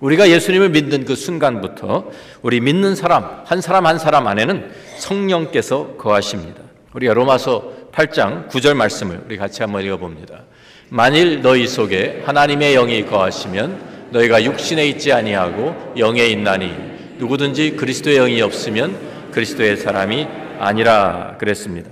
[0.00, 2.10] 우리가 예수님을 믿는 그 순간부터
[2.42, 6.63] 우리 믿는 사람 한 사람 한 사람 안에는 성령께서 거하십니다.
[6.94, 10.44] 우리가 로마서 8장 9절 말씀을 우리 같이 한번 읽어봅니다.
[10.88, 16.72] 만일 너희 속에 하나님의 영이 거하시면 너희가 육신에 있지 아니하고 영에 있나니
[17.18, 20.28] 누구든지 그리스도의 영이 없으면 그리스도의 사람이
[20.60, 21.90] 아니라 그랬습니다.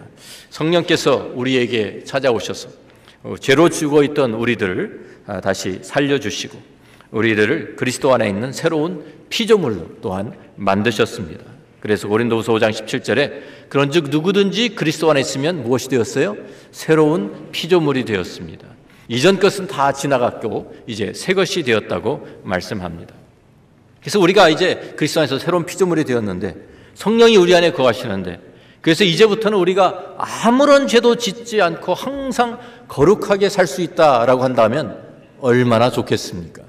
[0.50, 2.68] 성령께서 우리에게 찾아오셔서
[3.24, 6.59] 어, 죄로 죽어 있던 우리들을 아, 다시 살려주시고
[7.11, 11.44] 우리들을 그리스도 안에 있는 새로운 피조물로 또한 만드셨습니다.
[11.83, 16.37] 그래서 고린도후서 5장 17절에 그런즉 누구든지 그리스도 안에 있으면 무엇이 되었어요?
[16.70, 18.68] 새로운 피조물이 되었습니다.
[19.09, 23.12] 이전 것은 다 지나갔고 이제 새 것이 되었다고 말씀합니다.
[24.01, 26.55] 그래서 우리가 이제 그리스도 안에서 새로운 피조물이 되었는데
[26.95, 28.39] 성령이 우리 안에 거하시는데
[28.80, 35.03] 그래서 이제부터는 우리가 아무런 죄도 짓지 않고 항상 거룩하게 살 수 있다라고 한다면
[35.41, 36.62] 얼마나 좋겠습니까?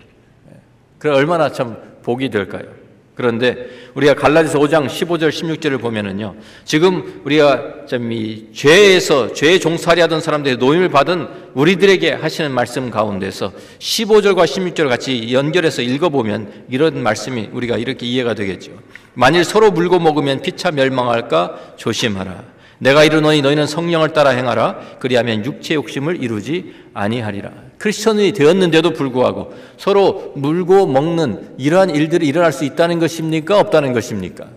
[0.49, 0.57] 예.
[0.97, 2.82] 그래 얼마나 참 복이 될까요?
[3.15, 6.35] 그런데 우리가 갈라디아서 5장 15절 16절을 보면은요.
[6.65, 14.45] 지금 우리가 좀이 죄에서 죄에 종살이 하던 사람들의 노임을 받은 우리들에게 하시는 말씀 가운데서 15절과
[14.45, 18.71] 16절 같이 연결해서 읽어 보면 이런 말씀이 우리가 이렇게 이해가 되겠죠.
[19.13, 22.53] 만일 서로 물고 먹으면 피차 멸망할까 조심하라.
[22.79, 24.97] 내가 이르노니 너희는 성령을 따라 행하라.
[24.99, 27.51] 그리하면 육체 욕심을 이루지 아니하리라.
[27.77, 33.59] 크리스천이 되었는데도 불구하고 서로 물고 먹는 이러한 일들이 일어날 수 있다는 것입니까?
[33.59, 34.47] 없다는 것입니까?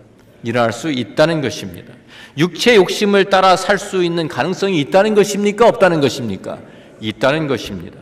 [0.43, 1.93] 일어날 수 있다는 것입니다.
[2.37, 5.67] 육체 욕심을 따라 살 수 있는 가능성이 있다는 것입니까?
[5.67, 6.59] 없다는 것입니까?
[7.01, 7.99] 있다는 것입니다.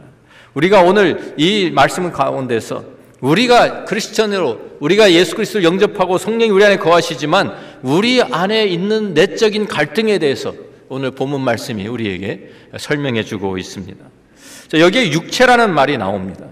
[0.54, 2.84] 우리가 오늘 이 말씀 가운데서
[3.22, 10.20] 우리가 크리스천으로 우리가 예수 그리스도를 영접하고 성령이 우리 안에 거하시지만 우리 안에 있는 내적인 갈등에
[10.20, 10.54] 대해서
[10.90, 14.06] 오늘 본문 말씀이 우리에게 설명해 주고 있습니다.
[14.68, 16.46] 자, 여기에 육체라는 말이 나옵니다.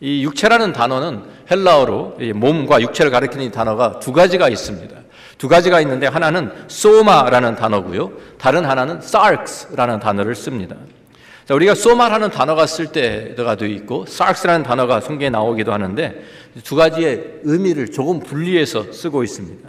[0.00, 4.96] 이 육체라는 단어는 헬라어로 몸과 육체를 가리키는 이 단어가 두 가지가 있습니다.
[5.38, 8.12] 두 가지가 있는데 하나는 소마라는 단어고요.
[8.38, 10.76] 다른 하나는 sarx라는 단어를 씁니다.
[11.46, 16.22] 자, 우리가 소마라는 단어가 쓸 때가 돼 있고 sarx라는 단어가 성경에 나오기도 하는데
[16.62, 19.68] 두 가지의 의미를 조금 분리해서 쓰고 있습니다.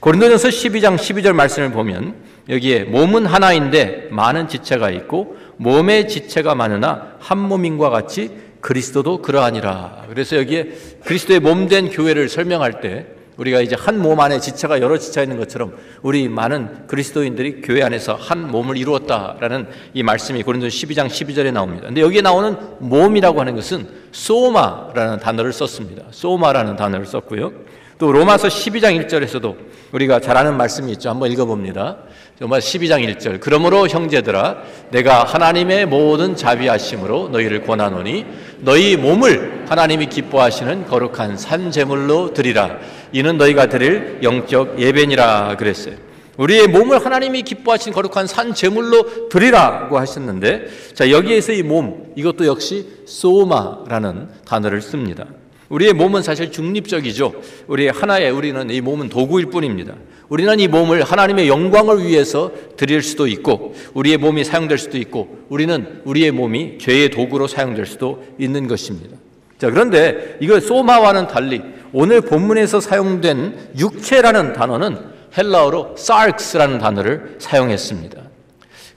[0.00, 2.14] 고린도전서 12장 12절 말씀을 보면
[2.48, 8.30] 여기에 몸은 하나인데 많은 지체가 있고 몸의 지체가 많으나 한 몸인과 같이
[8.60, 10.04] 그리스도도 그러하니라.
[10.08, 10.68] 그래서 여기에
[11.04, 15.74] 그리스도의 몸된 교회를 설명할 때 우리가 이제 한 몸 안에 지체가 여러 지체가 있는 것처럼
[16.02, 21.86] 우리 많은 그리스도인들이 교회 안에서 한 몸을 이루었다라는 이 말씀이 고린도 12장 12절에 나옵니다.
[21.86, 26.04] 근데 여기에 나오는 몸이라고 하는 것은 소마라는 단어를 썼습니다.
[26.10, 27.52] 소마라는 단어를 썼고요.
[28.00, 29.56] 또 로마서 12장 1절에서도
[29.92, 31.10] 우리가 잘 아는 말씀이 있죠.
[31.10, 31.98] 한번 읽어봅니다.
[32.38, 33.40] 로마 12장 1절.
[33.40, 34.56] 그러므로 형제들아
[34.90, 38.24] 내가 하나님의 모든 자비하심으로 너희를 권하노니
[38.60, 42.78] 너희 몸을 하나님이 기뻐하시는 거룩한 산 제물로 드리라.
[43.12, 45.96] 이는 너희가 드릴 영적 예배니라 그랬어요.
[46.38, 52.86] 우리의 몸을 하나님이 기뻐하신 거룩한 산 제물로 드리라고 하셨는데 자 여기에서 이 몸 이것도 역시
[53.06, 55.26] 소마라는 단어를 씁니다.
[55.70, 57.32] 우리의 몸은 사실 중립적이죠.
[57.68, 59.94] 우리 하나의 우리는 이 몸은 도구일 뿐입니다.
[60.28, 66.02] 우리는 이 몸을 하나님의 영광을 위해서 드릴 수도 있고 우리의 몸이 사용될 수도 있고 우리는
[66.04, 69.16] 우리의 몸이 죄의 도구로 사용될 수도 있는 것입니다.
[69.58, 71.62] 자, 그런데 이거 소마와는 달리
[71.92, 74.98] 오늘 본문에서 사용된 육체라는 단어는
[75.36, 78.20] 헬라어로 sarx라는 단어를 사용했습니다.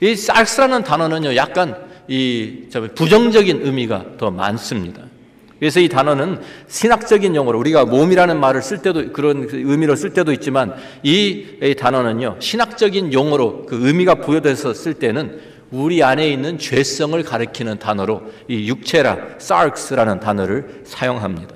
[0.01, 1.75] 이 sarx라는 단어는요, 약간
[2.07, 5.12] 이 부정적인 의미가 더 많습니다.
[5.63, 10.75] 그래서 이 단어는 신학적인 용어로 우리가 몸이라는 말을 쓸 때도 그런 의미로 쓸 때도 있지만
[11.03, 15.39] 이 단어는요 신학적인 용어로 그 의미가 부여돼서 쓸 때는
[15.71, 21.55] 우리 안에 있는 죄성을 가리키는 단어로 이 육체라 sarx라는 단어를 사용합니다.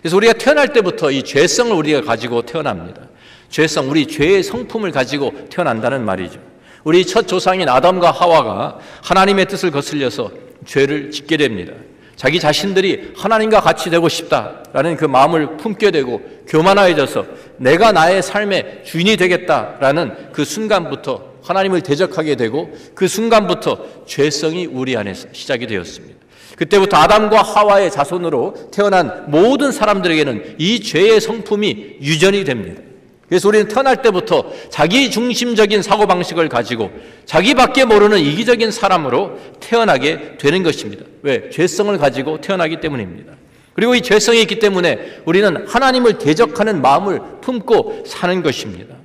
[0.00, 3.02] 그래서 우리가 태어날 때부터 이 죄성을 우리가 가지고 태어납니다.
[3.48, 6.40] 죄성, 우리 죄의 성품을 가지고 태어난다는 말이죠.
[6.82, 10.32] 우리 첫 조상인 아담과 하와가 하나님의 뜻을 거슬려서
[10.66, 11.74] 죄를 짓게 됩니다.
[12.20, 17.24] 자기 자신들이 하나님과 같이 되고 싶다라는 그 마음을 품게 되고 교만해져서
[17.56, 25.28] 내가 나의 삶의 주인이 되겠다라는 그 순간부터 하나님을 대적하게 되고 그 순간부터 죄성이 우리 안에서
[25.32, 26.20] 시작이 되었습니다.
[26.56, 32.82] 그때부터 아담과 하와의 자손으로 태어난 모든 사람들에게는 이 죄의 성품이 유전이 됩니다.
[33.30, 36.90] 그래서 우리는 태어날 때부터 자기 중심적인 사고방식을 가지고
[37.26, 41.04] 자기밖에 모르는 이기적인 사람으로 태어나게 되는 것입니다.
[41.22, 41.48] 왜?
[41.48, 43.34] 죄성을 가지고 태어나기 때문입니다.
[43.74, 48.96] 그리고 이 죄성이 있기 때문에 우리는 하나님을 대적하는 마음을 품고 사는 것입니다.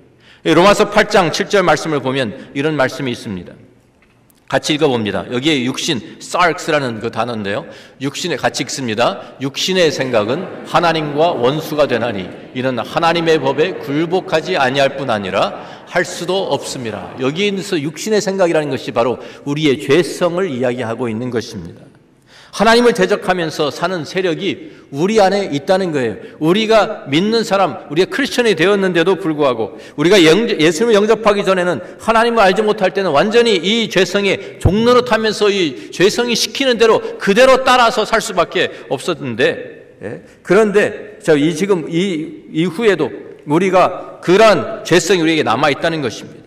[0.43, 3.53] 로마서 8장 7절 말씀을 보면 이런 말씀이 있습니다.
[4.47, 5.25] 같이 읽어봅니다.
[5.31, 7.65] 여기에 육신, sarx라는 그 단어인데요.
[7.99, 9.33] 육신에 같이 읽습니다.
[9.41, 17.15] 육신의 생각은 하나님과 원수가 되나니 이는 하나님의 법에 굴복하지 아니할 뿐 아니라 할 수도 없습니다.
[17.19, 21.81] 여기에서 육신의 생각이라는 것이 바로 우리의 죄성을 이야기하고 있는 것입니다.
[22.55, 26.15] 하나님을 대적하면서 사는 세력이 우리 안에 있다는 거예요.
[26.39, 33.11] 우리가 믿는 사람, 우리가 크리스천이 되었는데도 불구하고 우리가 예수님을 영접하기 전에는 하나님을 알지 못할 때는
[33.11, 40.21] 완전히 이 죄성에 종로로 타면서 이 죄성이 시키는 대로 그대로 따라서 살 수밖에 없었는데 예?
[40.41, 43.11] 그런데 이 지금 이 이후에도
[43.45, 46.44] 우리가 그러한 죄성이 우리에게 남아 있다는 것입니다.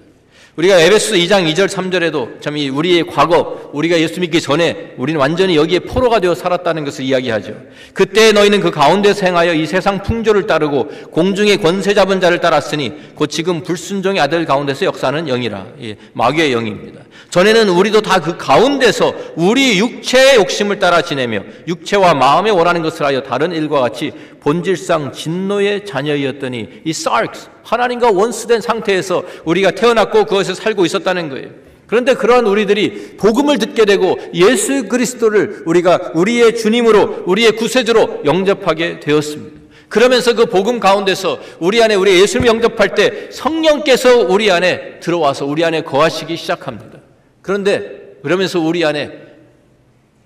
[0.58, 5.80] 우리가 에베소 2장 2절 3절에도 참 우리의 과거 우리가 예수 믿기 전에 우리는 완전히 여기에
[5.80, 7.54] 포로가 되어 살았다는 것을 이야기하죠.
[7.94, 13.28] 그때 너희는 그 가운데서 행하여 이 세상 풍조를 따르고 공중의 권세 잡은 자를 따랐으니 곧
[13.28, 15.66] 지금 불순종의 아들 가운데서 역사하는 영이라.
[15.82, 17.02] 예, 마귀의 영입니다.
[17.30, 23.22] 전에는 우리도 다 그 가운데서 우리 육체의 욕심을 따라 지내며 육체와 마음에 원하는 것을 하여
[23.22, 30.84] 다른 일과 같이 본질상 진노의 자녀이었더니 이 sarx 하나님과 원수된 상태에서 우리가 태어났고 그것을 살고
[30.84, 31.50] 있었다는 거예요.
[31.86, 39.58] 그런데 그러한 우리들이 복음을 듣게 되고 예수 그리스도를 우리가 우리의 주님으로 우리의 구세주로 영접하게 되었습니다.
[39.88, 45.64] 그러면서 그 복음 가운데서 우리 안에 우리 예수를 영접할 때 성령께서 우리 안에 들어와서 우리
[45.64, 46.97] 안에 거하시기 시작합니다.
[47.48, 49.10] 그런데 그러면서 우리 안에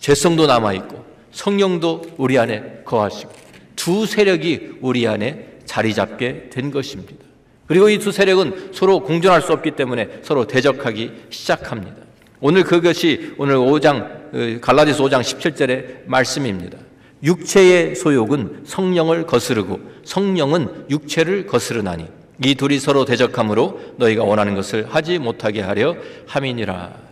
[0.01, 3.31] 죄성도 남아 있고 성령도 우리 안에 거하시고
[3.77, 7.25] 두 세력이 우리 안에 자리 잡게 된 것입니다.
[7.69, 11.95] 그리고 이 두 세력은 서로 공존할 수 없기 때문에 서로 대적하기 시작합니다.
[12.41, 16.77] 오늘 그것이 오늘 5장 갈라디아서 5장 17절의 말씀입니다.
[17.23, 22.09] 육체의 소욕은 성령을 거스르고 성령은 육체를 거스르나니
[22.45, 25.95] 이 둘이 서로 대적함으로 너희가 원하는 것을 하지 못하게 하려
[26.27, 27.12] 함이니라.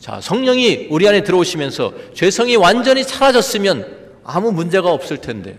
[0.00, 5.58] 자, 성령이 우리 안에 들어오시면서 죄성이 완전히 사라졌으면 아무 문제가 없을 텐데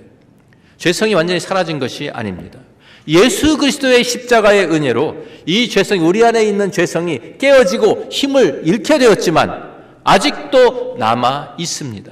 [0.77, 2.59] 죄성이 완전히 사라진 것이 아닙니다.
[3.07, 5.15] 예수 그리스도의 십자가의 은혜로
[5.45, 9.71] 이 죄성이 우리 안에 있는 죄성이 깨어지고 힘을 잃게 되었지만
[10.03, 12.11] 아직도 남아 있습니다.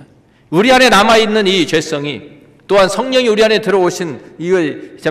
[0.51, 2.38] 우리 안에 남아 있는 이 죄성이
[2.70, 4.51] 또한 성령이 우리 안에 들어오신 이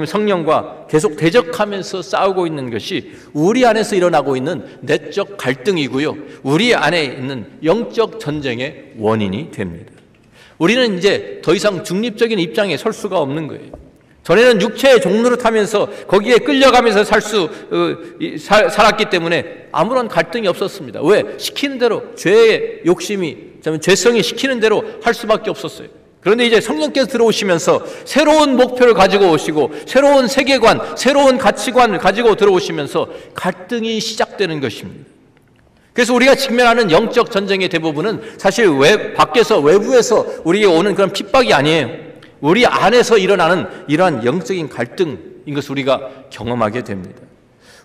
[0.07, 6.17] 성령과 계속 대적하면서 싸우고 있는 것이 우리 안에서 일어나고 있는 내적 갈등이고요.
[6.45, 9.93] 우리 안에 있는 영적 전쟁의 원인이 됩니다.
[10.59, 13.73] 우리는 이제 더 이상 중립적인 입장에 설 수가 없는 거예요.
[14.23, 21.03] 전에는 육체의 종로를 타면서 거기에 끌려가면서 살수 어, 살았기 때문에 아무런 갈등이 없었습니다.
[21.03, 21.25] 왜?
[21.39, 23.37] 시키는 대로 죄의 욕심이
[23.81, 25.89] 죄성이 시키는 대로 할 수밖에 없었어요.
[26.21, 34.01] 그런데 이제 성령께서 들어오시면서 새로운 목표를 가지고 오시고 새로운 세계관, 새로운 가치관을 가지고 들어오시면서 갈등이
[34.01, 35.09] 시작되는 것입니다.
[35.93, 41.89] 그래서 우리가 직면하는 영적 전쟁의 대부분은 사실 외, 밖에서 외부에서 우리에게 오는 그런 핍박이 아니에요.
[42.41, 47.28] 우리 안에서 일어나는 이러한 영적인 갈등인 것을 우리가 경험하게 됩니다.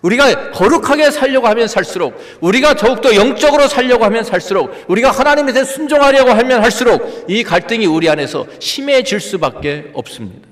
[0.04, 6.30] 우리가 거룩하게 살려고 하면 살수록, 우리가 더욱더 영적으로 살려고 하면 살수록, 우리가 하나님에 대해 순종하려고
[6.30, 10.46] 하면 할수록 이 갈등이 우리 안에서 심해질 수밖에 없습니다.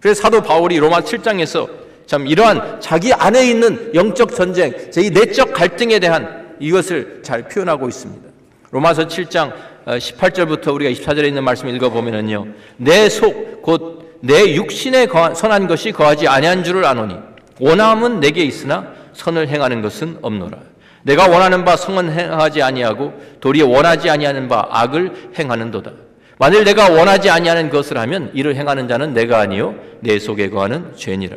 [0.00, 1.68] 그래서 사도 바울이 로마 7장에서
[2.06, 8.26] 참 이러한 자기 안에 있는 영적 전쟁, 이 내적 갈등에 대한 이것을 잘 표현하고 있습니다.
[8.70, 9.52] 로마서 7장
[9.86, 12.46] 18절부터 어, 우리가 24절에 있는 말씀 읽어보면은요.
[12.76, 17.16] 내 속, 곧 내 육신에 선한 것이 거하지 아니한 줄을 아노니
[17.60, 20.58] 원함은 내게 있으나 선을 행하는 것은 없노라.
[21.02, 25.92] 내가 원하는 바 성은 행하지 아니하고 도리어 원하지 아니하는 바 악을 행하는도다.
[26.38, 31.36] 만일 내가 원하지 아니하는 것을 하면 이를 행하는 자는 내가 아니요 내 속에 거하는 죄니라.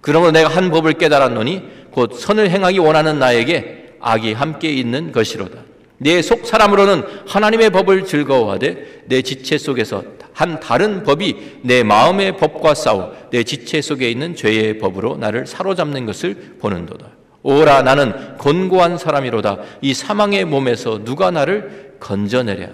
[0.00, 5.67] 그러므로 내가 한 법을 깨달았노니 곧 선을 행하기 원하는 나에게 악이 함께 있는 것이로다.
[5.98, 12.74] 내 속 사람으로는 하나님의 법을 즐거워하되 내 지체 속에서 한 다른 법이 내 마음의 법과
[12.74, 17.08] 싸워 내 지체 속에 있는 죄의 법으로 나를 사로잡는 것을 보는도다.
[17.42, 19.58] 오라 나는 곤고한 사람이로다.
[19.80, 22.68] 이 사망의 몸에서 누가 나를 건져내랴.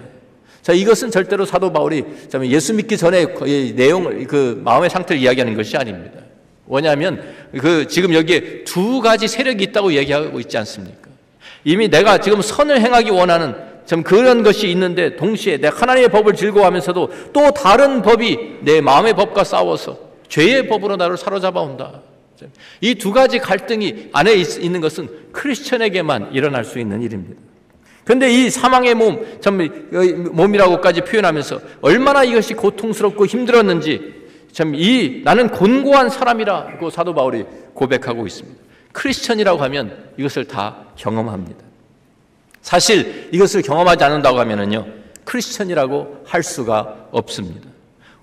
[0.61, 2.03] 자, 이것은 절대로 사도 바울이
[2.45, 3.25] 예수 믿기 전에
[3.75, 6.19] 내용, 그 마음의 상태를 이야기하는 것이 아닙니다.
[6.65, 7.23] 뭐냐면,
[7.59, 11.09] 그 지금 여기에 두 가지 세력이 있다고 얘기하고 있지 않습니까?
[11.65, 13.53] 이미 내가 지금 선을 행하기 원하는
[13.85, 19.43] 좀 그런 것이 있는데 동시에 내 하나님의 법을 즐거워하면서도 또 다른 법이 내 마음의 법과
[19.43, 19.97] 싸워서
[20.29, 22.01] 죄의 법으로 나를 사로잡아 온다.
[22.81, 27.39] 이 두 가지 갈등이 안에 있는 것은 크리스천에게만 일어날 수 있는 일입니다.
[28.03, 29.57] 그런데 이 사망의 몸, 참
[30.31, 34.13] 몸이라고까지 표현하면서 얼마나 이것이 고통스럽고 힘들었는지
[34.51, 38.64] 참 이 나는 곤고한 사람이라고 사도 바울이 고백하고 있습니다.
[38.95, 41.59] 크리스천이라고 하면 이것을 다 경험합니다.
[42.61, 44.87] 사실 이것을 경험하지 않는다고 하면은요,
[45.25, 47.69] 크리스천이라고 할 수가 없습니다.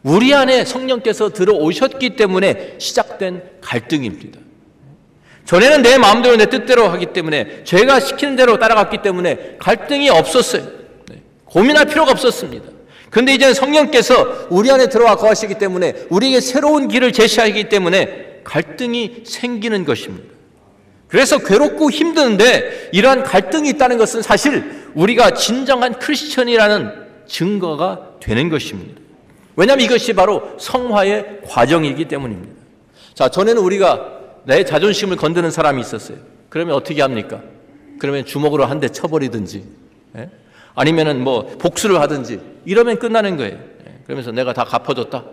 [0.03, 4.41] 우리 안에 성령께서 들어오셨기 때문에 시작된 갈등입니다.
[5.45, 10.67] 전에는 내 마음대로 내 뜻대로 하기 때문에 죄가 시키는 대로 따라갔기 때문에 갈등이 없었어요.
[11.09, 11.23] 네.
[11.45, 12.67] 고민할 필요가 없었습니다.
[13.11, 19.85] 그런데 이제는 성령께서 우리 안에 들어와 거하시기 때문에 우리에게 새로운 길을 제시하기 때문에 갈등이 생기는
[19.85, 20.33] 것입니다.
[21.13, 26.91] 그래서 괴롭고 힘드는데 이러한 갈등이 있다는 것은 사실 우리가 진정한 크리스천이라는
[27.27, 28.99] 증거가 되는 것입니다.
[29.55, 32.55] 왜냐하면 이것이 바로 성화의 과정이기 때문입니다.
[33.13, 36.17] 자, 전에는 우리가 내 자존심을 건드는 사람이 있었어요.
[36.49, 37.43] 그러면 어떻게 합니까?
[37.99, 39.65] 그러면 주먹으로 한 대 쳐버리든지,
[40.17, 40.31] 예?
[40.75, 43.59] 아니면은 뭐 복수를 하든지 이러면 끝나는 거예요.
[43.87, 43.99] 예?
[44.07, 45.25] 그러면서 내가 다 갚아줬다.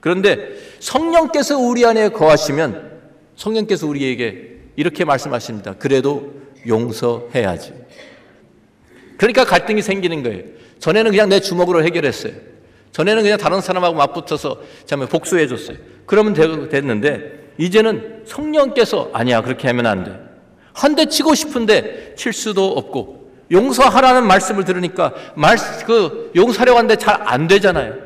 [0.00, 0.48] 그런데
[0.80, 2.90] 성령께서 우리 안에 거하시면
[3.36, 4.49] 성령께서 우리에게
[4.80, 5.74] 이렇게 말씀하십니다.
[5.78, 6.32] 그래도
[6.66, 7.74] 용서해야지.
[9.18, 10.44] 그러니까 갈등이 생기는 거예요.
[10.78, 12.32] 전에는 그냥 내 주먹으로 해결했어요.
[12.92, 15.76] 전에는 그냥 다른 사람하고 맞붙어서 참 복수해 줬어요.
[16.06, 16.32] 그러면
[16.70, 20.18] 됐는데 이제는 성령께서 아니야 그렇게 하면 안 돼.
[20.72, 27.20] 한 대 치고 싶은데 칠 수도 없고 용서하라는 말씀을 들으니까 말, 그 용서하려고 하는데 잘
[27.22, 27.96] 안 되잖아요.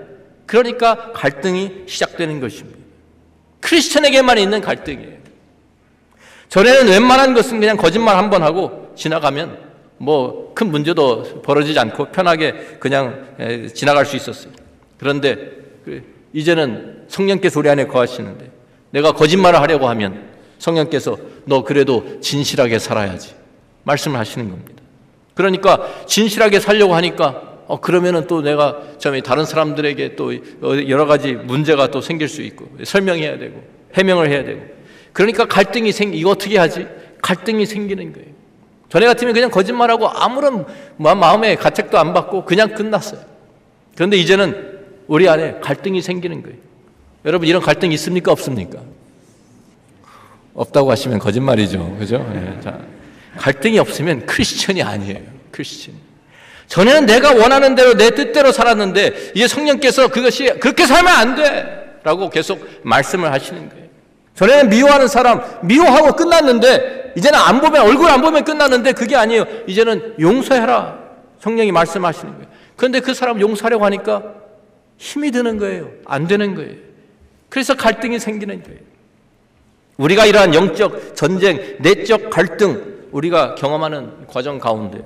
[0.47, 2.79] 그러니까 갈등이 시작되는 것입니다.
[3.61, 5.24] 크리스천에게만 있는 갈등이에요.
[6.55, 9.59] 전에는 웬만한 것은 그냥 거짓말 한 번 하고 지나가면
[9.99, 13.27] 뭐 큰 문제도 벌어지지 않고 편하게 그냥
[13.75, 14.53] 지나갈 수 있었어요.
[14.99, 15.37] 그런데
[15.85, 16.03] 그
[16.33, 18.51] 이제는 성령께서 우리 안에 거하시는데
[18.91, 23.35] 내가 거짓말을 하려고 하면 성령께서 너 그래도 진실하게 살아야지
[23.83, 24.83] 말씀을 하시는 겁니다.
[25.35, 30.33] 그러니까 진실하게 살려고 하니까 어 그러면은 또 내가 참 다른 사람들에게 또
[30.89, 33.61] 여러 가지 문제가 또 생길 수 있고 설명해야 되고
[33.95, 34.63] 해명을 해야 되고
[35.15, 36.87] 그러니까 갈등이 생 이거 어떻게 하지?
[37.23, 38.29] 갈등이 생기는 거예요.
[38.91, 40.67] 전에 같으면 그냥 거짓말하고 아무런
[40.99, 43.21] 마음의 가책도 안 받고 그냥 끝났어요.
[43.95, 46.57] 그런데 이제는 우리 안에 갈등이 생기는 거예요.
[47.25, 48.33] 여러분 이런 갈등 있습니까?
[48.33, 48.81] 없습니까?
[50.53, 51.97] 없다고 하시면 거짓말이죠.
[51.99, 52.19] 그죠?
[52.33, 52.79] 네, 자,
[53.39, 55.21] 갈등이 없으면 크리스천이 아니에요.
[55.51, 55.95] 크리스천.
[56.67, 62.01] 전에는 내가 원하는 대로 내 뜻대로 살았는데 이제 성령께서 그것이 그렇게 살면 안 돼!
[62.03, 63.84] 라고 계속 말씀을 하시는 거예요.
[64.35, 69.47] 전에는 미워하는 사람 미워하고 끝났는데 이제는 안 보면 얼굴 안 보면 끝났는데 그게 아니에요.
[69.67, 70.99] 이제는 용서해라.
[71.41, 72.49] 성령이 말씀하시는 거예요.
[72.77, 74.35] 그런데 그 사람 용서하려고 하니까
[74.97, 75.91] 힘이 드는 거예요.
[76.05, 76.75] 안 되는 거예요.
[77.49, 78.79] 그래서 갈등이 생기는 거예요.
[79.97, 84.99] 우리가 이러한 영적 전쟁, 내적 갈등 우리가 경험하는 과정 가운데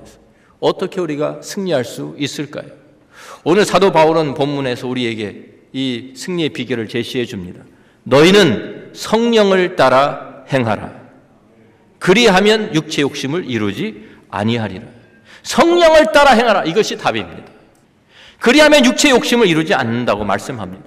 [0.59, 2.65] 어떻게 우리가 승리할 수 있을까요?
[3.43, 7.61] 오늘 사도 바울은 본문에서 우리에게 이 승리의 비결을 제시해 줍니다.
[8.03, 10.91] 너희는 성령을 따라 행하라.
[11.99, 14.85] 그리하면 육체 욕심을 이루지 아니하리라.
[15.43, 16.63] 성령을 따라 행하라.
[16.65, 17.43] 이것이 답입니다.
[18.39, 20.85] 그리하면 육체 욕심을 이루지 않는다고 말씀합니다.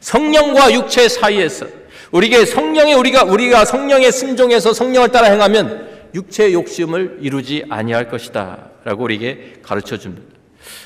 [0.00, 1.66] 성령과 육체 사이에서
[2.12, 9.54] 우리에게 성령의 우리가 우리가 성령의 순종해서 성령을 따라 행하면 육체 욕심을 이루지 아니할 것이다라고 우리에게
[9.62, 10.34] 가르쳐 줍니다.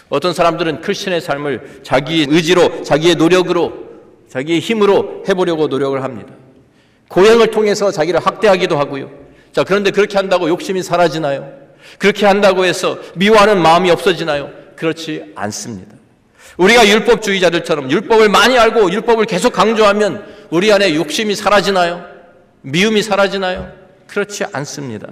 [0.09, 3.89] 어떤 사람들은 크리스천의 삶을 자기 의지로 자기의 노력으로
[4.29, 6.33] 자기의 힘으로 해보려고 노력을 합니다.
[7.09, 9.11] 고행을 통해서 자기를 학대하기도 하고요.
[9.53, 11.51] 자, 그런데 그렇게 한다고 욕심이 사라지나요?
[11.99, 14.51] 그렇게 한다고 해서 미워하는 마음이 없어지나요?
[14.77, 15.97] 그렇지 않습니다.
[16.59, 22.05] 우리가 율법주의자들처럼 율법을 많이 알고 율법을 계속 강조하면 우리 안에 욕심이 사라지나요?
[22.63, 23.73] 미움이 사라지나요?
[24.07, 25.09] 그렇지 않습니다.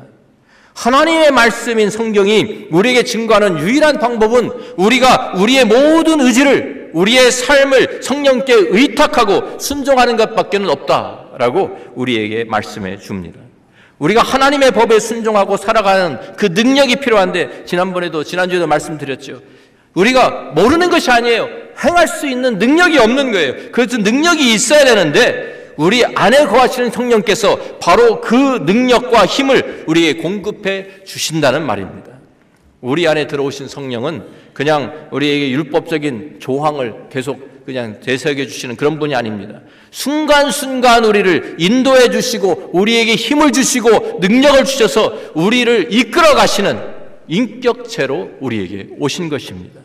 [0.74, 9.58] 하나님의 말씀인 성경이 우리에게 증거하는 유일한 방법은 우리가 우리의 모든 의지를 우리의 삶을 성령께 의탁하고
[9.58, 13.38] 순종하는 것밖에는 없다라고 우리에게 말씀해 줍니다.
[13.98, 19.40] 우리가 하나님의 법에 순종하고 살아가는 그 능력이 필요한데 지난번에도 지난주에도 말씀드렸죠.
[19.94, 21.48] 우리가 모르는 것이 아니에요.
[21.84, 23.54] 행할 수 있는 능력이 없는 거예요.
[23.72, 28.34] 그래서 능력이 있어야 되는데 우리 안에 거하시는 성령께서 바로 그
[28.64, 32.15] 능력과 힘을 우리에게 공급해 주신다는 말입니다.
[32.86, 34.22] 우리 안에 들어오신 성령은
[34.52, 39.60] 그냥 우리에게 율법적인 조항을 계속 그냥 되새겨 주시는 그런 분이 아닙니다.
[39.90, 46.80] 순간순간 우리를 인도해 주시고 우리에게 힘을 주시고 능력을 주셔서 우리를 이끌어 가시는
[47.26, 49.80] 인격체로 우리에게 오신 것입니다.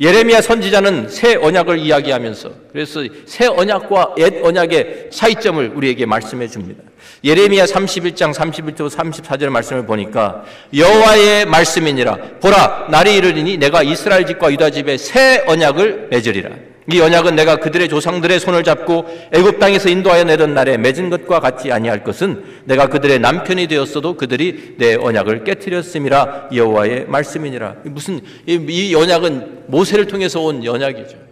[0.00, 6.84] 예레미야 선지자는 새 언약을 이야기하면서 그래서 새 언약과 옛 언약의 차이점을 우리에게 말씀해 줍니다.
[7.24, 10.44] 예레미야 31장 31절 34절 말씀을 보니까
[10.74, 12.16] 여호와의 말씀이니라.
[12.40, 16.50] 보라 날이 이르리니 내가 이스라엘 집과 유다 집에 새 언약을 맺으리라.
[16.92, 21.70] 이 언약은 내가 그들의 조상들의 손을 잡고 애굽 땅에서 인도하여 내던 날에 맺은 것과 같지
[21.70, 27.76] 아니할 것은 내가 그들의 남편이 되었어도 그들이 내 언약을 깨뜨렸음이라 여호와의 말씀이니라.
[27.84, 31.29] 무슨 이 언약은 모세를 통해서 온 언약이죠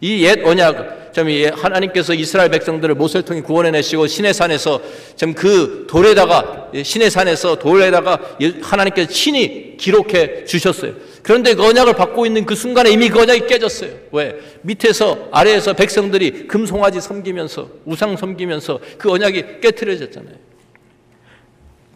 [0.00, 4.82] 이 옛 언약, 참 하나님께서 이스라엘 백성들을 모세를 통해 구원해 내시고 신의 산에서
[5.16, 10.92] 참 그 돌에다가 신의 산에서 돌에다가 하나님께서 친히 기록해 주셨어요.
[11.22, 13.90] 그런데 그 언약을 받고 있는 그 순간에 이미 그 언약이 깨졌어요.
[14.12, 14.38] 왜?
[14.62, 20.34] 밑에서 아래에서 백성들이 금송아지 섬기면서 우상 섬기면서 그 언약이 깨트려졌잖아요.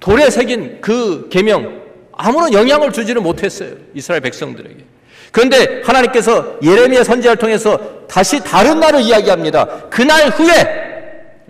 [0.01, 1.83] 돌에 새긴 그 계명
[2.13, 3.77] 아무런 영향을 주지를 못했어요.
[3.95, 4.90] 이스라엘 백성들에게.
[5.33, 7.79] 그런데 하나님께서 예레미야 선지자를 통해서
[8.09, 9.67] 다시 다른 날을 이야기합니다.
[9.89, 10.55] 그날 후에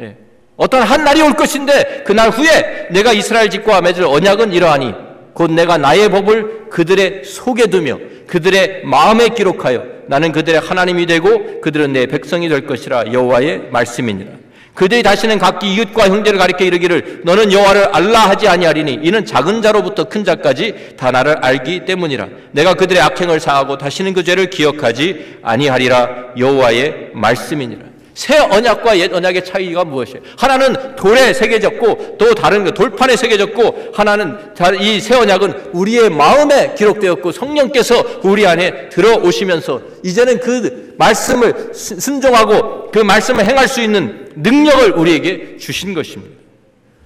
[0.01, 0.17] 예,
[0.57, 4.95] 어떤 한 날이 올 것인데 그날 후에 내가 이스라엘 집과 맺을 언약은 이러하니
[5.33, 11.93] 곧 내가 나의 법을 그들의 속에 두며 그들의 마음에 기록하여 나는 그들의 하나님이 되고 그들은
[11.93, 14.31] 내 백성이 될 것이라 여호와의 말씀이니라.
[14.75, 20.05] 그들이 다시는 각기 이웃과 형제를 가리켜 이르기를 너는 여호와를 알라 하지 아니하리니 이는 작은 자로부터
[20.05, 22.29] 큰 자까지 다 나를 알기 때문이라.
[22.53, 26.09] 내가 그들의 악행을 사하고 다시는 그 죄를 기억하지 아니하리라.
[26.39, 27.91] 여호와의 말씀이니라.
[28.15, 30.21] 새 언약과 옛 언약의 차이가 무엇이에요?
[30.37, 34.37] 하나는 돌에 새겨졌고 또 다른 거 돌판에 새겨졌고 하나는
[34.81, 42.99] 이 새 언약은 우리의 마음에 기록되었고 성령께서 우리 안에 들어오시면서 이제는 그 말씀을 순종하고 그
[42.99, 46.41] 말씀을 행할 수 있는 능력을 우리에게 주신 것입니다.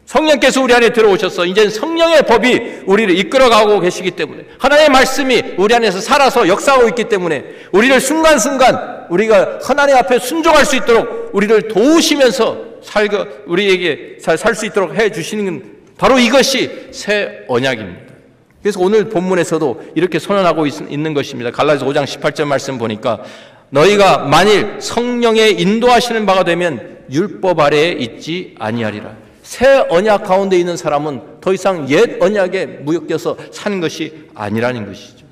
[0.07, 6.01] 성령께서 우리 안에 들어오셔서 이제 성령의 법이 우리를 이끌어가고 계시기 때문에 하나님의 말씀이 우리 안에서
[6.01, 13.27] 살아서 역사하고 있기 때문에 우리를 순간순간 우리가 하나님 앞에 순종할 수 있도록 우리를 도우시면서 살고
[13.47, 18.15] 우리에게 살수 있도록 해 주시는 바로 이것이 새 언약입니다.
[18.63, 21.51] 그래서 오늘 본문에서도 이렇게 선언하고 있, 는 것입니다.
[21.51, 23.23] 갈라디아서 5장 18절 말씀 보니까
[23.71, 29.15] 너희가 만일 성령의 인도하시는 바가 되면 율법 아래에 있지 아니하리라.
[29.43, 35.25] 새 언약 가운데 있는 사람은 더 이상 옛 언약에 무역돼서 사는 것이 아니라는 것이죠.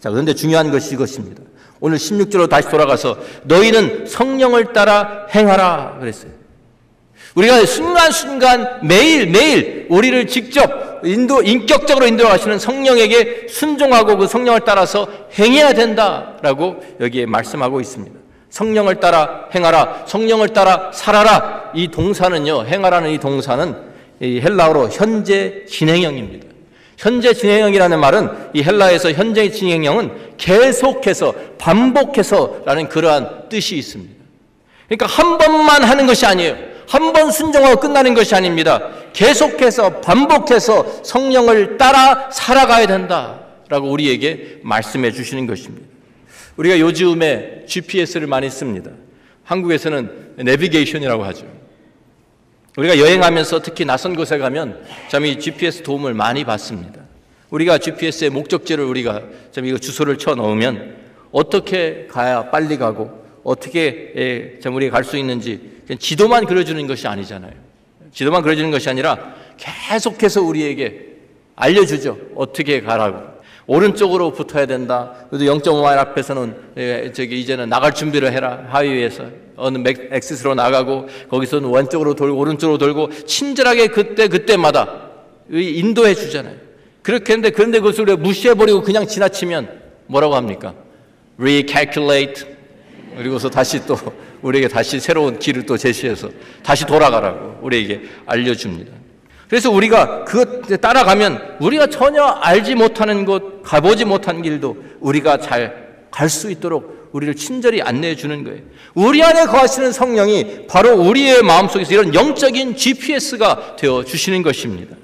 [0.00, 1.42] 자, 그런데 중요한 것이 이것입니다.
[1.80, 6.32] 오늘 16절로 다시 돌아가서 너희는 성령을 따라 행하라 그랬어요.
[7.34, 15.06] 우리가 순간순간 매일매일 우리를 직접 인도, 인격적으로 인도해 가시는 성령에게 순종하고 그 성령을 따라서
[15.38, 18.23] 행해야 된다라고 여기에 말씀하고 있습니다.
[18.54, 21.72] 성령을 따라 행하라, 성령을 따라 살아라.
[21.74, 23.74] 이 동사는요, 행하라는 이 동사는
[24.20, 26.46] 이 헬라어로 현재 진행형입니다.
[26.96, 34.14] 현재 진행형이라는 말은 이 헬라에서 현재 진행형은 계속해서 반복해서라는 그러한 뜻이 있습니다.
[34.86, 36.56] 그러니까 한 번만 하는 것이 아니에요.
[36.86, 38.88] 한 번 순종하고 끝나는 것이 아닙니다.
[39.14, 45.93] 계속해서 반복해서 성령을 따라 살아가야 된다라고 우리에게 말씀해 주시는 것입니다.
[46.56, 48.90] 우리가 요즘에 GPS를 많이 씁니다.
[49.44, 51.46] 한국에서는 내비게이션이라고 하죠.
[52.76, 57.02] 우리가 여행하면서 특히 낯선 곳에 가면 참 이 GPS 도움을 많이 받습니다.
[57.50, 60.96] 우리가 GPS의 목적지를 우리가 참 이거 주소를 쳐 넣으면
[61.30, 67.52] 어떻게 가야 빨리 가고 어떻게 예, 참 우리가 갈 수 있는지 지도만 그려주는 것이 아니잖아요.
[68.12, 71.14] 지도만 그려주는 것이 아니라 계속해서 우리에게
[71.56, 72.18] 알려주죠.
[72.34, 73.33] 어떻게 가라고.
[73.66, 75.14] 오른쪽으로 붙어야 된다.
[75.30, 78.66] 그래도 0.5마일 앞에서는 예, 저기 이제는 나갈 준비를 해라.
[78.68, 79.24] 하위에서
[79.56, 79.78] 어느
[80.10, 85.10] 엑시스로 나가고 거기서는 왼쪽으로 돌고 오른쪽으로 돌고 친절하게 그때 그때마다
[85.50, 86.56] 인도해 주잖아요.
[87.02, 90.74] 그렇게 했는데 그런데 그것을 무시해 버리고 그냥 지나치면 뭐라고 합니까?
[91.38, 92.46] recalculate
[93.16, 93.96] 그리고서 다시 또
[94.42, 96.28] 우리에게 다시 새로운 길을 또 제시해서
[96.62, 99.03] 다시 돌아가라고 우리에게 알려줍니다.
[99.48, 105.84] 그래서 우리가 그것 따라가면 우리가 전혀 알지 못하는 곳, 가보지 못한 길도 우리가 잘
[106.14, 108.60] 갈 수 있도록 우리를 친절히 안내해 주는 거예요.
[108.94, 114.96] 우리 안에 거하시는 성령이 바로 우리의 마음속에서 이런 영적인 GPS가 되어 주시는 것입니다.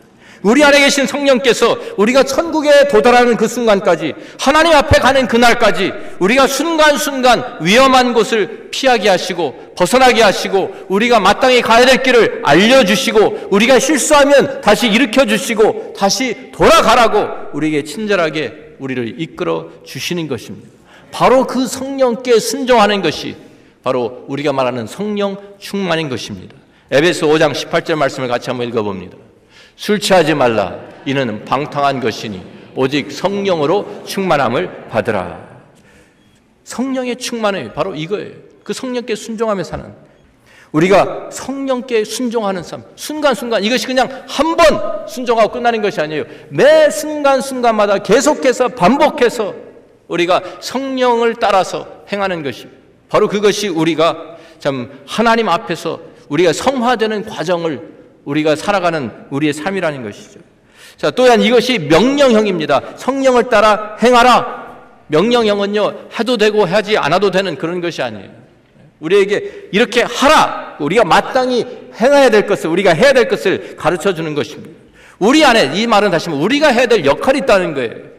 [0.43, 7.59] 우리 안에 계신 성령께서 우리가 천국에 도달하는 그 순간까지 하나님 앞에 가는 그날까지 우리가 순간순간
[7.61, 14.89] 위험한 곳을 피하게 하시고 벗어나게 하시고 우리가 마땅히 가야 될 길을 알려주시고 우리가 실수하면 다시
[14.89, 20.69] 일으켜 주시고 다시 돌아가라고 우리에게 친절하게 우리를 이끌어 주시는 것입니다.
[21.11, 23.37] 바로 그 성령께 순종하는 것이
[23.83, 26.55] 바로 우리가 말하는 성령 충만인 것입니다.
[26.91, 29.17] 에베소 5장 18절 말씀을 같이 한번 읽어봅니다.
[29.81, 30.79] 술 취하지 말라.
[31.07, 32.43] 이는 방탕한 것이니
[32.77, 35.41] 오직 성령으로 충만함을 받으라.
[36.65, 38.35] 성령의 충만이 바로 이거예요.
[38.63, 39.95] 그 성령께 순종하며 사는
[40.73, 46.25] 우리가 성령께 순종하는 삶, 순간순간 이것이 그냥 한 번 순종하고 끝나는 것이 아니에요.
[46.51, 49.55] 매 순간순간마다 계속해서 반복해서
[50.09, 52.69] 우리가 성령을 따라서 행하는 것이
[53.09, 57.90] 바로 그것이 우리가 참 하나님 앞에서 우리가 성화되는 과정을
[58.25, 60.41] 우리가 살아가는 우리의 삶이라는 것이죠.
[60.97, 62.97] 자, 또한 이것이 명령형입니다.
[62.97, 64.61] 성령을 따라 행하라.
[65.07, 68.31] 명령형은요, 해도 되고 하지 않아도 되는 그런 것이 아니에요.
[69.01, 70.77] 우리에게 이렇게 하라!
[70.79, 71.67] 우리가 마땅히
[71.99, 74.71] 행해야 될 것을, 우리가 해야 될 것을 가르쳐 주는 것입니다.
[75.19, 78.11] 우리 안에, 이 말은 다시 말해 우리가 해야 될 역할이 있다는 거예요.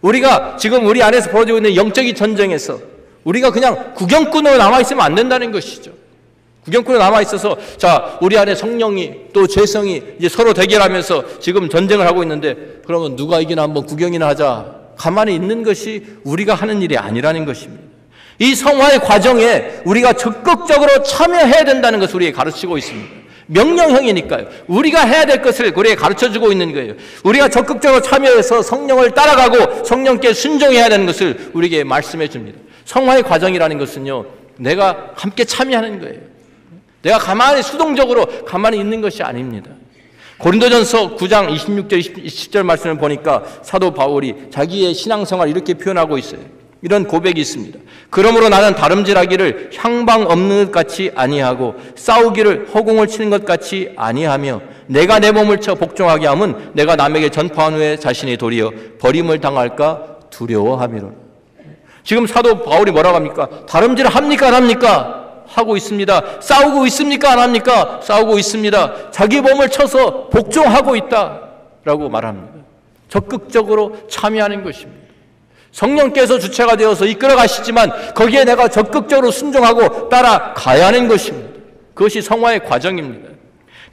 [0.00, 2.80] 우리가 지금 우리 안에서 벌어지고 있는 영적인 전쟁에서
[3.24, 5.92] 우리가 그냥 구경꾼으로 남아있으면 안 된다는 것이죠.
[6.64, 12.22] 구경꾼으로 남아 있어서 자, 우리 안에 성령이 또 죄성이 이제 서로 대결하면서 지금 전쟁을 하고
[12.22, 14.82] 있는데 그러면 누가 이기나 한번 구경이나 하자.
[14.96, 17.82] 가만히 있는 것이 우리가 하는 일이 아니라는 것입니다.
[18.38, 23.22] 이 성화의 과정에 우리가 적극적으로 참여해야 된다는 것을 우리에게 가르치고 있습니다.
[23.46, 24.46] 명령형이니까요.
[24.68, 26.94] 우리가 해야 될 것을 우리에게 가르쳐 주고 있는 거예요.
[27.24, 32.58] 우리가 적극적으로 참여해서 성령을 따라가고 성령께 순종해야 되는 것을 우리에게 말씀해 줍니다.
[32.84, 34.24] 성화의 과정이라는 것은요,
[34.58, 36.31] 내가 함께 참여하는 거예요.
[37.02, 39.70] 내가 가만히 수동적으로 가만히 있는 것이 아닙니다.
[40.38, 46.40] 고린도전서 9장 26절 20절 말씀을 보니까 사도 바울이 자기의 신앙생활 이렇게 표현하고 있어요.
[46.82, 47.78] 이런 고백이 있습니다.
[48.10, 55.20] 그러므로 나는 다름질하기를 향방 없는 것 같이 아니하고 싸우기를 허공을 치는 것 같이 아니하며 내가
[55.20, 61.12] 내 몸을 쳐 복종하게 함은 내가 남에게 전파한 후에 자신이 도리어 버림을 당할까 두려워함이로.
[62.02, 63.48] 지금 사도 바울이 뭐라고 합니까?
[63.68, 65.21] 다름질 합니까 안 합니까?
[65.46, 66.40] 하고 있습니다.
[66.40, 67.32] 싸우고 있습니까?
[67.32, 68.00] 안 합니까?
[68.02, 69.10] 싸우고 있습니다.
[69.10, 71.40] 자기 몸을 쳐서 복종하고 있다.
[71.84, 72.52] 라고 말합니다.
[73.08, 75.02] 적극적으로 참여하는 것입니다.
[75.72, 81.60] 성령께서 주체가 되어서 이끌어 가시지만 거기에 내가 적극적으로 순종하고 따라가야 하는 것입니다.
[81.94, 83.31] 그것이 성화의 과정입니다.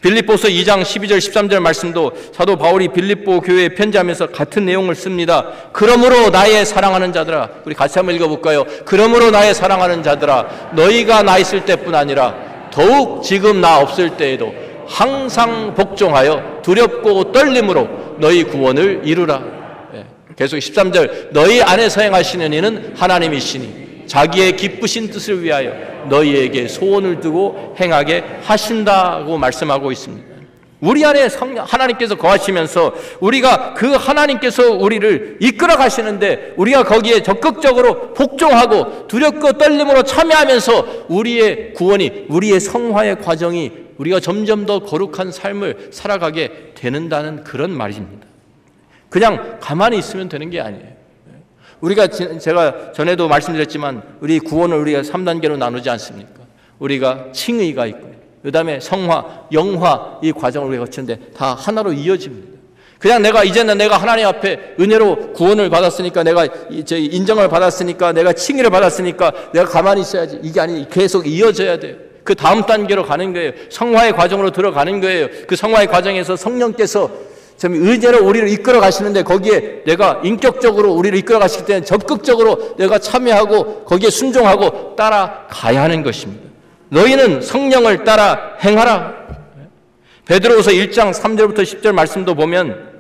[0.02, 5.48] 빌립보서 2장 12절 13절 말씀도 사도 바울이 빌립보 교회에 편지하면서 같은 내용을 씁니다.
[5.74, 8.66] 그러므로 나의 사랑하는 자들아 우리 같이 한번 읽어 볼까요?
[8.86, 12.36] 그러므로 나의 사랑하는 자들아 너희가 나 있을 때뿐 아니라
[12.72, 14.54] 더욱 지금 나 없을 때에도
[14.88, 19.42] 항상 복종하여 두렵고 떨림으로 너희 구원을 이루라.
[19.96, 25.72] 예, 계속 13절 너희 안에서 행하시는 이는 하나님이시니 자기의 기쁘신 뜻을 위하여
[26.10, 30.28] 너희에게 소원을 두고 행하게 하신다고 말씀하고 있습니다.
[30.82, 39.54] 우리 안에 하나님께서 거하시면서 우리가 그 하나님께서 우리를 이끌어 가시는데 우리가 거기에 적극적으로 복종하고 두렵고
[39.54, 47.72] 떨림으로 참여하면서 우리의 구원이, 우리의 성화의 과정이 우리가 점점 더 거룩한 삶을 살아가게 되는다는 그런
[47.72, 48.26] 말입니다.
[49.10, 50.89] 그냥 가만히 있으면 되는 게 아니에요.
[51.82, 56.40] 우리가 제가 전에도 말씀드렸지만 우리 구원을 우리가 3단계로 나누지 않습니까?
[56.80, 58.10] 우리가 칭의가 있고
[58.44, 62.60] 그다음에 성화, 영화 이 과정을 우리가 거치는데 다 하나로 이어집니다.
[63.00, 68.70] 그냥 내가 이제는 내가 하나님 앞에 은혜로 구원을 받았으니까 내가 이제 인정을 받았으니까 내가 칭의를
[68.70, 71.96] 받았으니까 내가 가만히 있어야지 이게 아니 계속 이어져야 돼요.
[72.26, 73.54] 그 다음 단계로 가는 거예요.
[73.70, 75.28] 성화의 과정으로 들어가는 거예요.
[75.48, 77.10] 그 성화의 과정에서 성령께서
[77.60, 83.84] 참 의제로 우리를 이끌어 가시는데 거기에 내가 인격적으로 우리를 이끌어 가실 때는 적극적으로 내가 참여하고
[83.84, 86.42] 거기에 순종하고 따라가야 하는 것입니다.
[86.88, 89.14] 너희는 성령을 따라 행하라.
[90.26, 92.92] 베드로후서 1장 3절부터 10절 말씀도 보면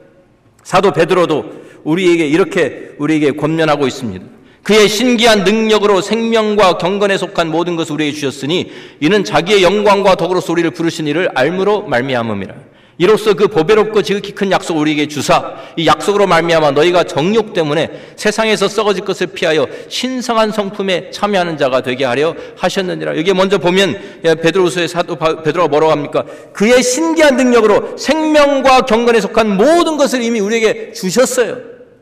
[0.63, 1.45] 사도 베드로도
[1.85, 4.25] 우리에게 이렇게 우리에게 권면하고 있습니다.
[4.63, 10.69] 그의 신기한 능력으로 생명과 경건에 속한 모든 것을 우리에게 주셨으니 이는 자기의 영광과 덕으로서 우리를
[10.71, 12.68] 부르신 이를 알므로 말미암음이라.
[12.99, 18.67] 이로써 그 보배롭고 지극히 큰 약속을 우리에게 주사 이 약속으로 말미암아 너희가 정욕 때문에 세상에서
[18.67, 23.17] 썩어질 것을 피하여 신성한 성품에 참여하는 자가 되게 하려 하셨느니라.
[23.17, 26.25] 여기 먼저 보면 예, 베드로서의 사도 베드로가 뭐라고 합니까?
[26.51, 31.57] 그의 신기한 능력으로 생명과 경건에 속한 모든 것을 이미 우리에게 주셨어요.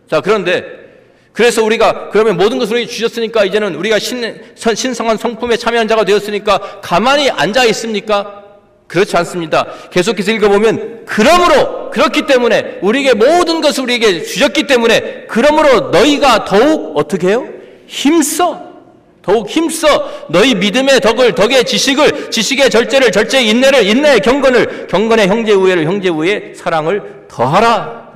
[0.10, 0.66] 자, 그런데
[1.32, 6.82] 그래서 우리가 그러면 모든 것을 우리에게 주셨으니까 이제는 우리가 신, 신성한 성품에 참여한 자가 되었으니까
[6.82, 8.47] 가만히 앉아 있습니까?
[8.88, 9.66] 그렇지 않습니다.
[9.92, 17.30] 계속해서 읽어보면 그러므로 그렇기 때문에 우리에게 모든 것을 우리에게 주셨기 때문에 그러므로 너희가 더욱 어떻게
[17.30, 17.48] 해요?
[17.88, 18.68] 힘써
[19.22, 25.52] 더욱 힘써 너희 믿음의 덕을 덕의 지식을 지식의 절제를 절제의 인내를 인내의 경건을 경건의 형제
[25.52, 28.07] 우애를 형제 우애의 사랑을 더하라.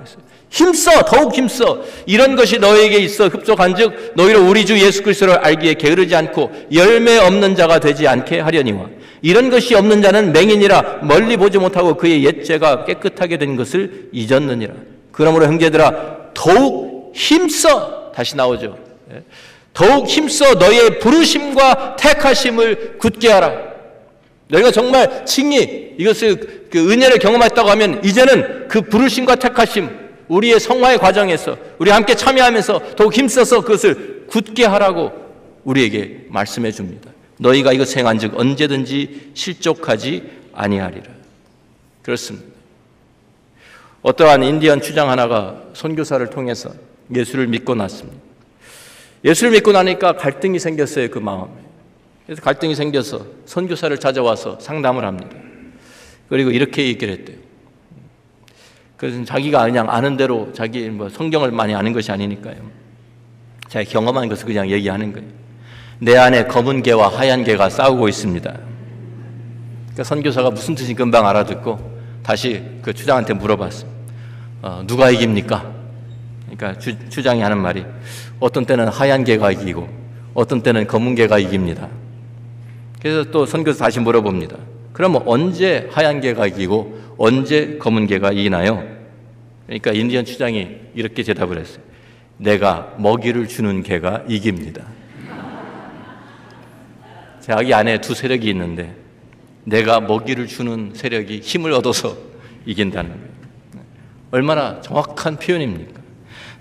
[0.51, 6.13] 힘써 더욱 힘써 이런 것이 너에게 있어 흡족한즉 너희로 우리 주 예수 그리스도를 알기에 게으르지
[6.13, 8.87] 않고 열매 없는 자가 되지 않게 하려니와
[9.21, 14.73] 이런 것이 없는 자는 맹인이라 멀리 보지 못하고 그의 옛죄가 깨끗하게 된 것을 잊었느니라.
[15.11, 18.77] 그러므로 형제들아 더욱 힘써 다시 나오죠.
[19.13, 19.23] 예.
[19.73, 23.53] 더욱 힘써 너의 부르심과 택하심을 굳게 하라.
[24.47, 29.89] 너희가 정말 칭이 이것을 그 은혜를 경험했다고 하면 이제는 그 부르심과 택하심
[30.31, 35.11] 우리의 성화의 과정에서 우리 함께 참여하면서 더욱 힘써서 그것을 굳게 하라고
[35.65, 37.11] 우리에게 말씀해 줍니다.
[37.37, 40.23] 너희가 이것 행한즉 언제든지 실족하지
[40.53, 41.07] 아니하리라.
[42.01, 42.47] 그렇습니다.
[44.03, 46.71] 어떠한 인디언 추장 하나가 선교사를 통해서
[47.13, 48.17] 예수를 믿고 났습니다.
[49.25, 51.51] 예수를 믿고 나니까 갈등이 생겼어요, 그 마음에.
[52.25, 55.35] 그래서 갈등이 생겨서 선교사를 찾아와서 상담을 합니다.
[56.29, 57.50] 그리고 이렇게 얘기를 했대요.
[59.01, 62.57] 그래서 자기가 그냥 아는 대로 자기 뭐 성경을 많이 아는 것이 아니니까요.
[63.67, 65.27] 자기 경험한 것을 그냥 얘기하는 거예요.
[65.97, 68.53] 내 안에 검은 개와 하얀 개가 싸우고 있습니다.
[69.85, 71.79] 그러니까 선교사가 무슨 뜻인지 금방 알아듣고
[72.21, 73.89] 다시 그 추장한테 물어봤어요.
[74.61, 75.73] 어, 누가 이깁니까?
[76.51, 77.83] 그러니까 주, 추장이 하는 말이
[78.39, 79.89] 어떤 때는 하얀 개가 이기고
[80.35, 81.87] 어떤 때는 검은 개가 이깁니다.
[83.01, 84.57] 그래서 또 선교사 다시 물어봅니다.
[84.93, 88.83] 그러면 언제 하얀 개가 이기고 언제 검은 개가 이기나요?
[89.67, 91.83] 그러니까 인디언 추장이 이렇게 대답을 했어요.
[92.37, 94.87] 내가 먹이를 주는 개가 이깁니다.
[97.39, 98.95] 자기 안에 두 세력이 있는데
[99.65, 102.17] 내가 먹이를 주는 세력이 힘을 얻어서
[102.65, 103.31] 이긴다는 거예요.
[104.31, 106.01] 얼마나 정확한 표현입니까?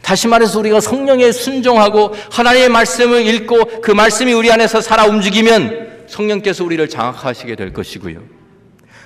[0.02, 6.64] 다시 말해서 우리가 성령에 순종하고 하나님의 말씀을 읽고 그 말씀이 우리 안에서 살아 움직이면 성령께서
[6.64, 8.39] 우리를 장악하시게 될 것이고요.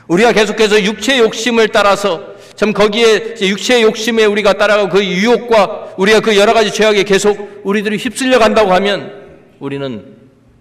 [0.08, 6.36] 우리가 계속해서 육체의 욕심을 따라서 참 거기에 육체의 욕심에 우리가 따라가고 그 유혹과 우리가 그
[6.36, 9.12] 여러 가지 죄악에 계속 우리들이 휩쓸려 간다고 하면
[9.58, 10.14] 우리는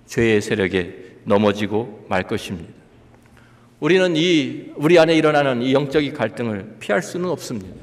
[0.08, 2.72] 죄의 세력에 넘어지고 말 것입니다.
[3.80, 7.76] 우리는 이 우리 안에 일어나는 이 영적인 갈등을 피할 수는 없습니다.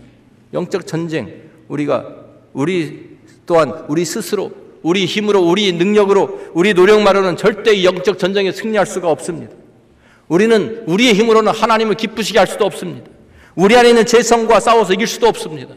[0.55, 1.31] 영적 전쟁
[1.69, 2.17] 우리가
[2.53, 4.51] 우리 또한 우리 스스로
[4.83, 9.60] 우리 힘으로 우리 능력으로 우리 노력만으로는 절대 이 영적 전쟁에 승리할 수가 없습니다.
[10.31, 13.11] 우리는 우리의 힘으로는 하나님을 기쁘시게 할 수도 없습니다.
[13.57, 15.75] 우리 안에 있는 재성과 싸워서 이길 수도 없습니다.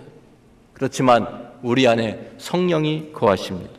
[0.73, 1.27] 그렇지만
[1.63, 3.71] 우리 안에 성령이 거하십니다.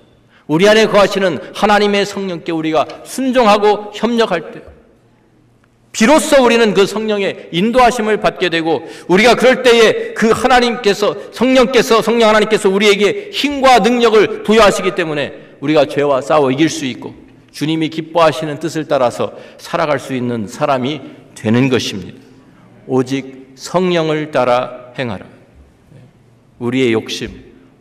[0.49, 4.63] 우리 안에 거하시는 하나님의 성령께 우리가 순종하고 협력할 때
[5.93, 12.69] 비로소 우리는 그 성령의 인도하심을 받게 되고 우리가 그럴 때에 그 하나님께서 성령께서 성령 하나님께서
[12.69, 17.24] 우리에게 힘과 능력을 부여하시기 때문에 우리가 죄와 싸워 이길 수 있고
[17.55, 21.01] 주님이 기뻐하시는 뜻을 따라서 살아갈 수 있는 사람이
[21.37, 22.19] 되는 것입니다.
[22.89, 25.25] 오직 성령을 따라 행하라.
[26.59, 27.31] 우리의 욕심,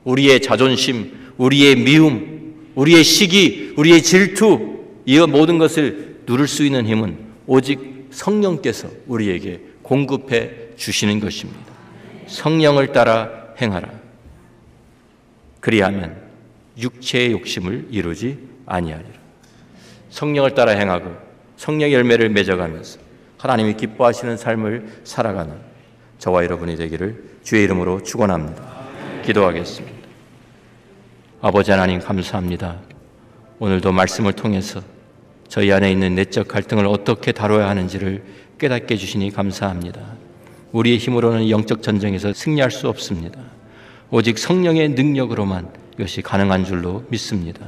[0.03, 7.17] 우리의 자존심, 우리의 미움, 우리의 시기, 우리의 질투, 이 모든 것을 누를 수 있는 힘은
[7.47, 11.59] 오직 성령께서 우리에게 공급해 주시는 것입니다.
[12.28, 13.28] 성령을 따라
[13.59, 13.89] 행하라.
[15.59, 16.15] 그리하면
[16.78, 19.22] 육체의 욕심을 이루지 아니하리라.
[20.14, 21.11] 성령을 따라 행하고
[21.57, 22.99] 성령의 열매를 맺어가면서
[23.39, 25.55] 하나님이 기뻐하시는 삶을 살아가는
[26.20, 28.64] 저와 여러분이 되기를 주의 이름으로 축원합니다.
[29.26, 29.97] 기도하겠습니다.
[31.41, 32.78] 아버지 하나님 감사합니다.
[33.57, 34.82] 오늘도 말씀을 통해서
[35.47, 38.24] 저희 안에 있는 내적 갈등을 어떻게 다뤄야 하는지를
[38.59, 39.99] 깨닫게 해주시니 감사합니다.
[40.74, 43.41] 우리의 힘으로는 영적 전쟁에서 승리할 수 없습니다.
[44.11, 47.66] 오직 성령의 능력으로만 이것이 가능한 줄로 믿습니다.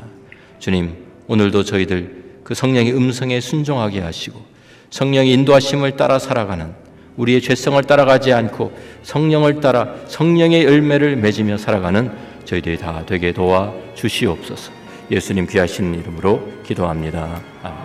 [0.60, 0.96] 주님,
[1.28, 4.40] 오늘도 저희들 그 성령의 음성에 순종하게 하시고
[4.92, 6.74] 성령의 인도하심을 따라 살아가는
[7.18, 8.72] 우리의 죄성을 따라가지 않고
[9.02, 12.12] 성령을 따라 성령의 열매를 맺으며 살아가는
[12.46, 14.72] 저희들이 다 되게 도와 주시옵소서.
[15.10, 17.42] 예수님 귀하신 이름으로 기도합니다.
[17.64, 17.85] 아멘.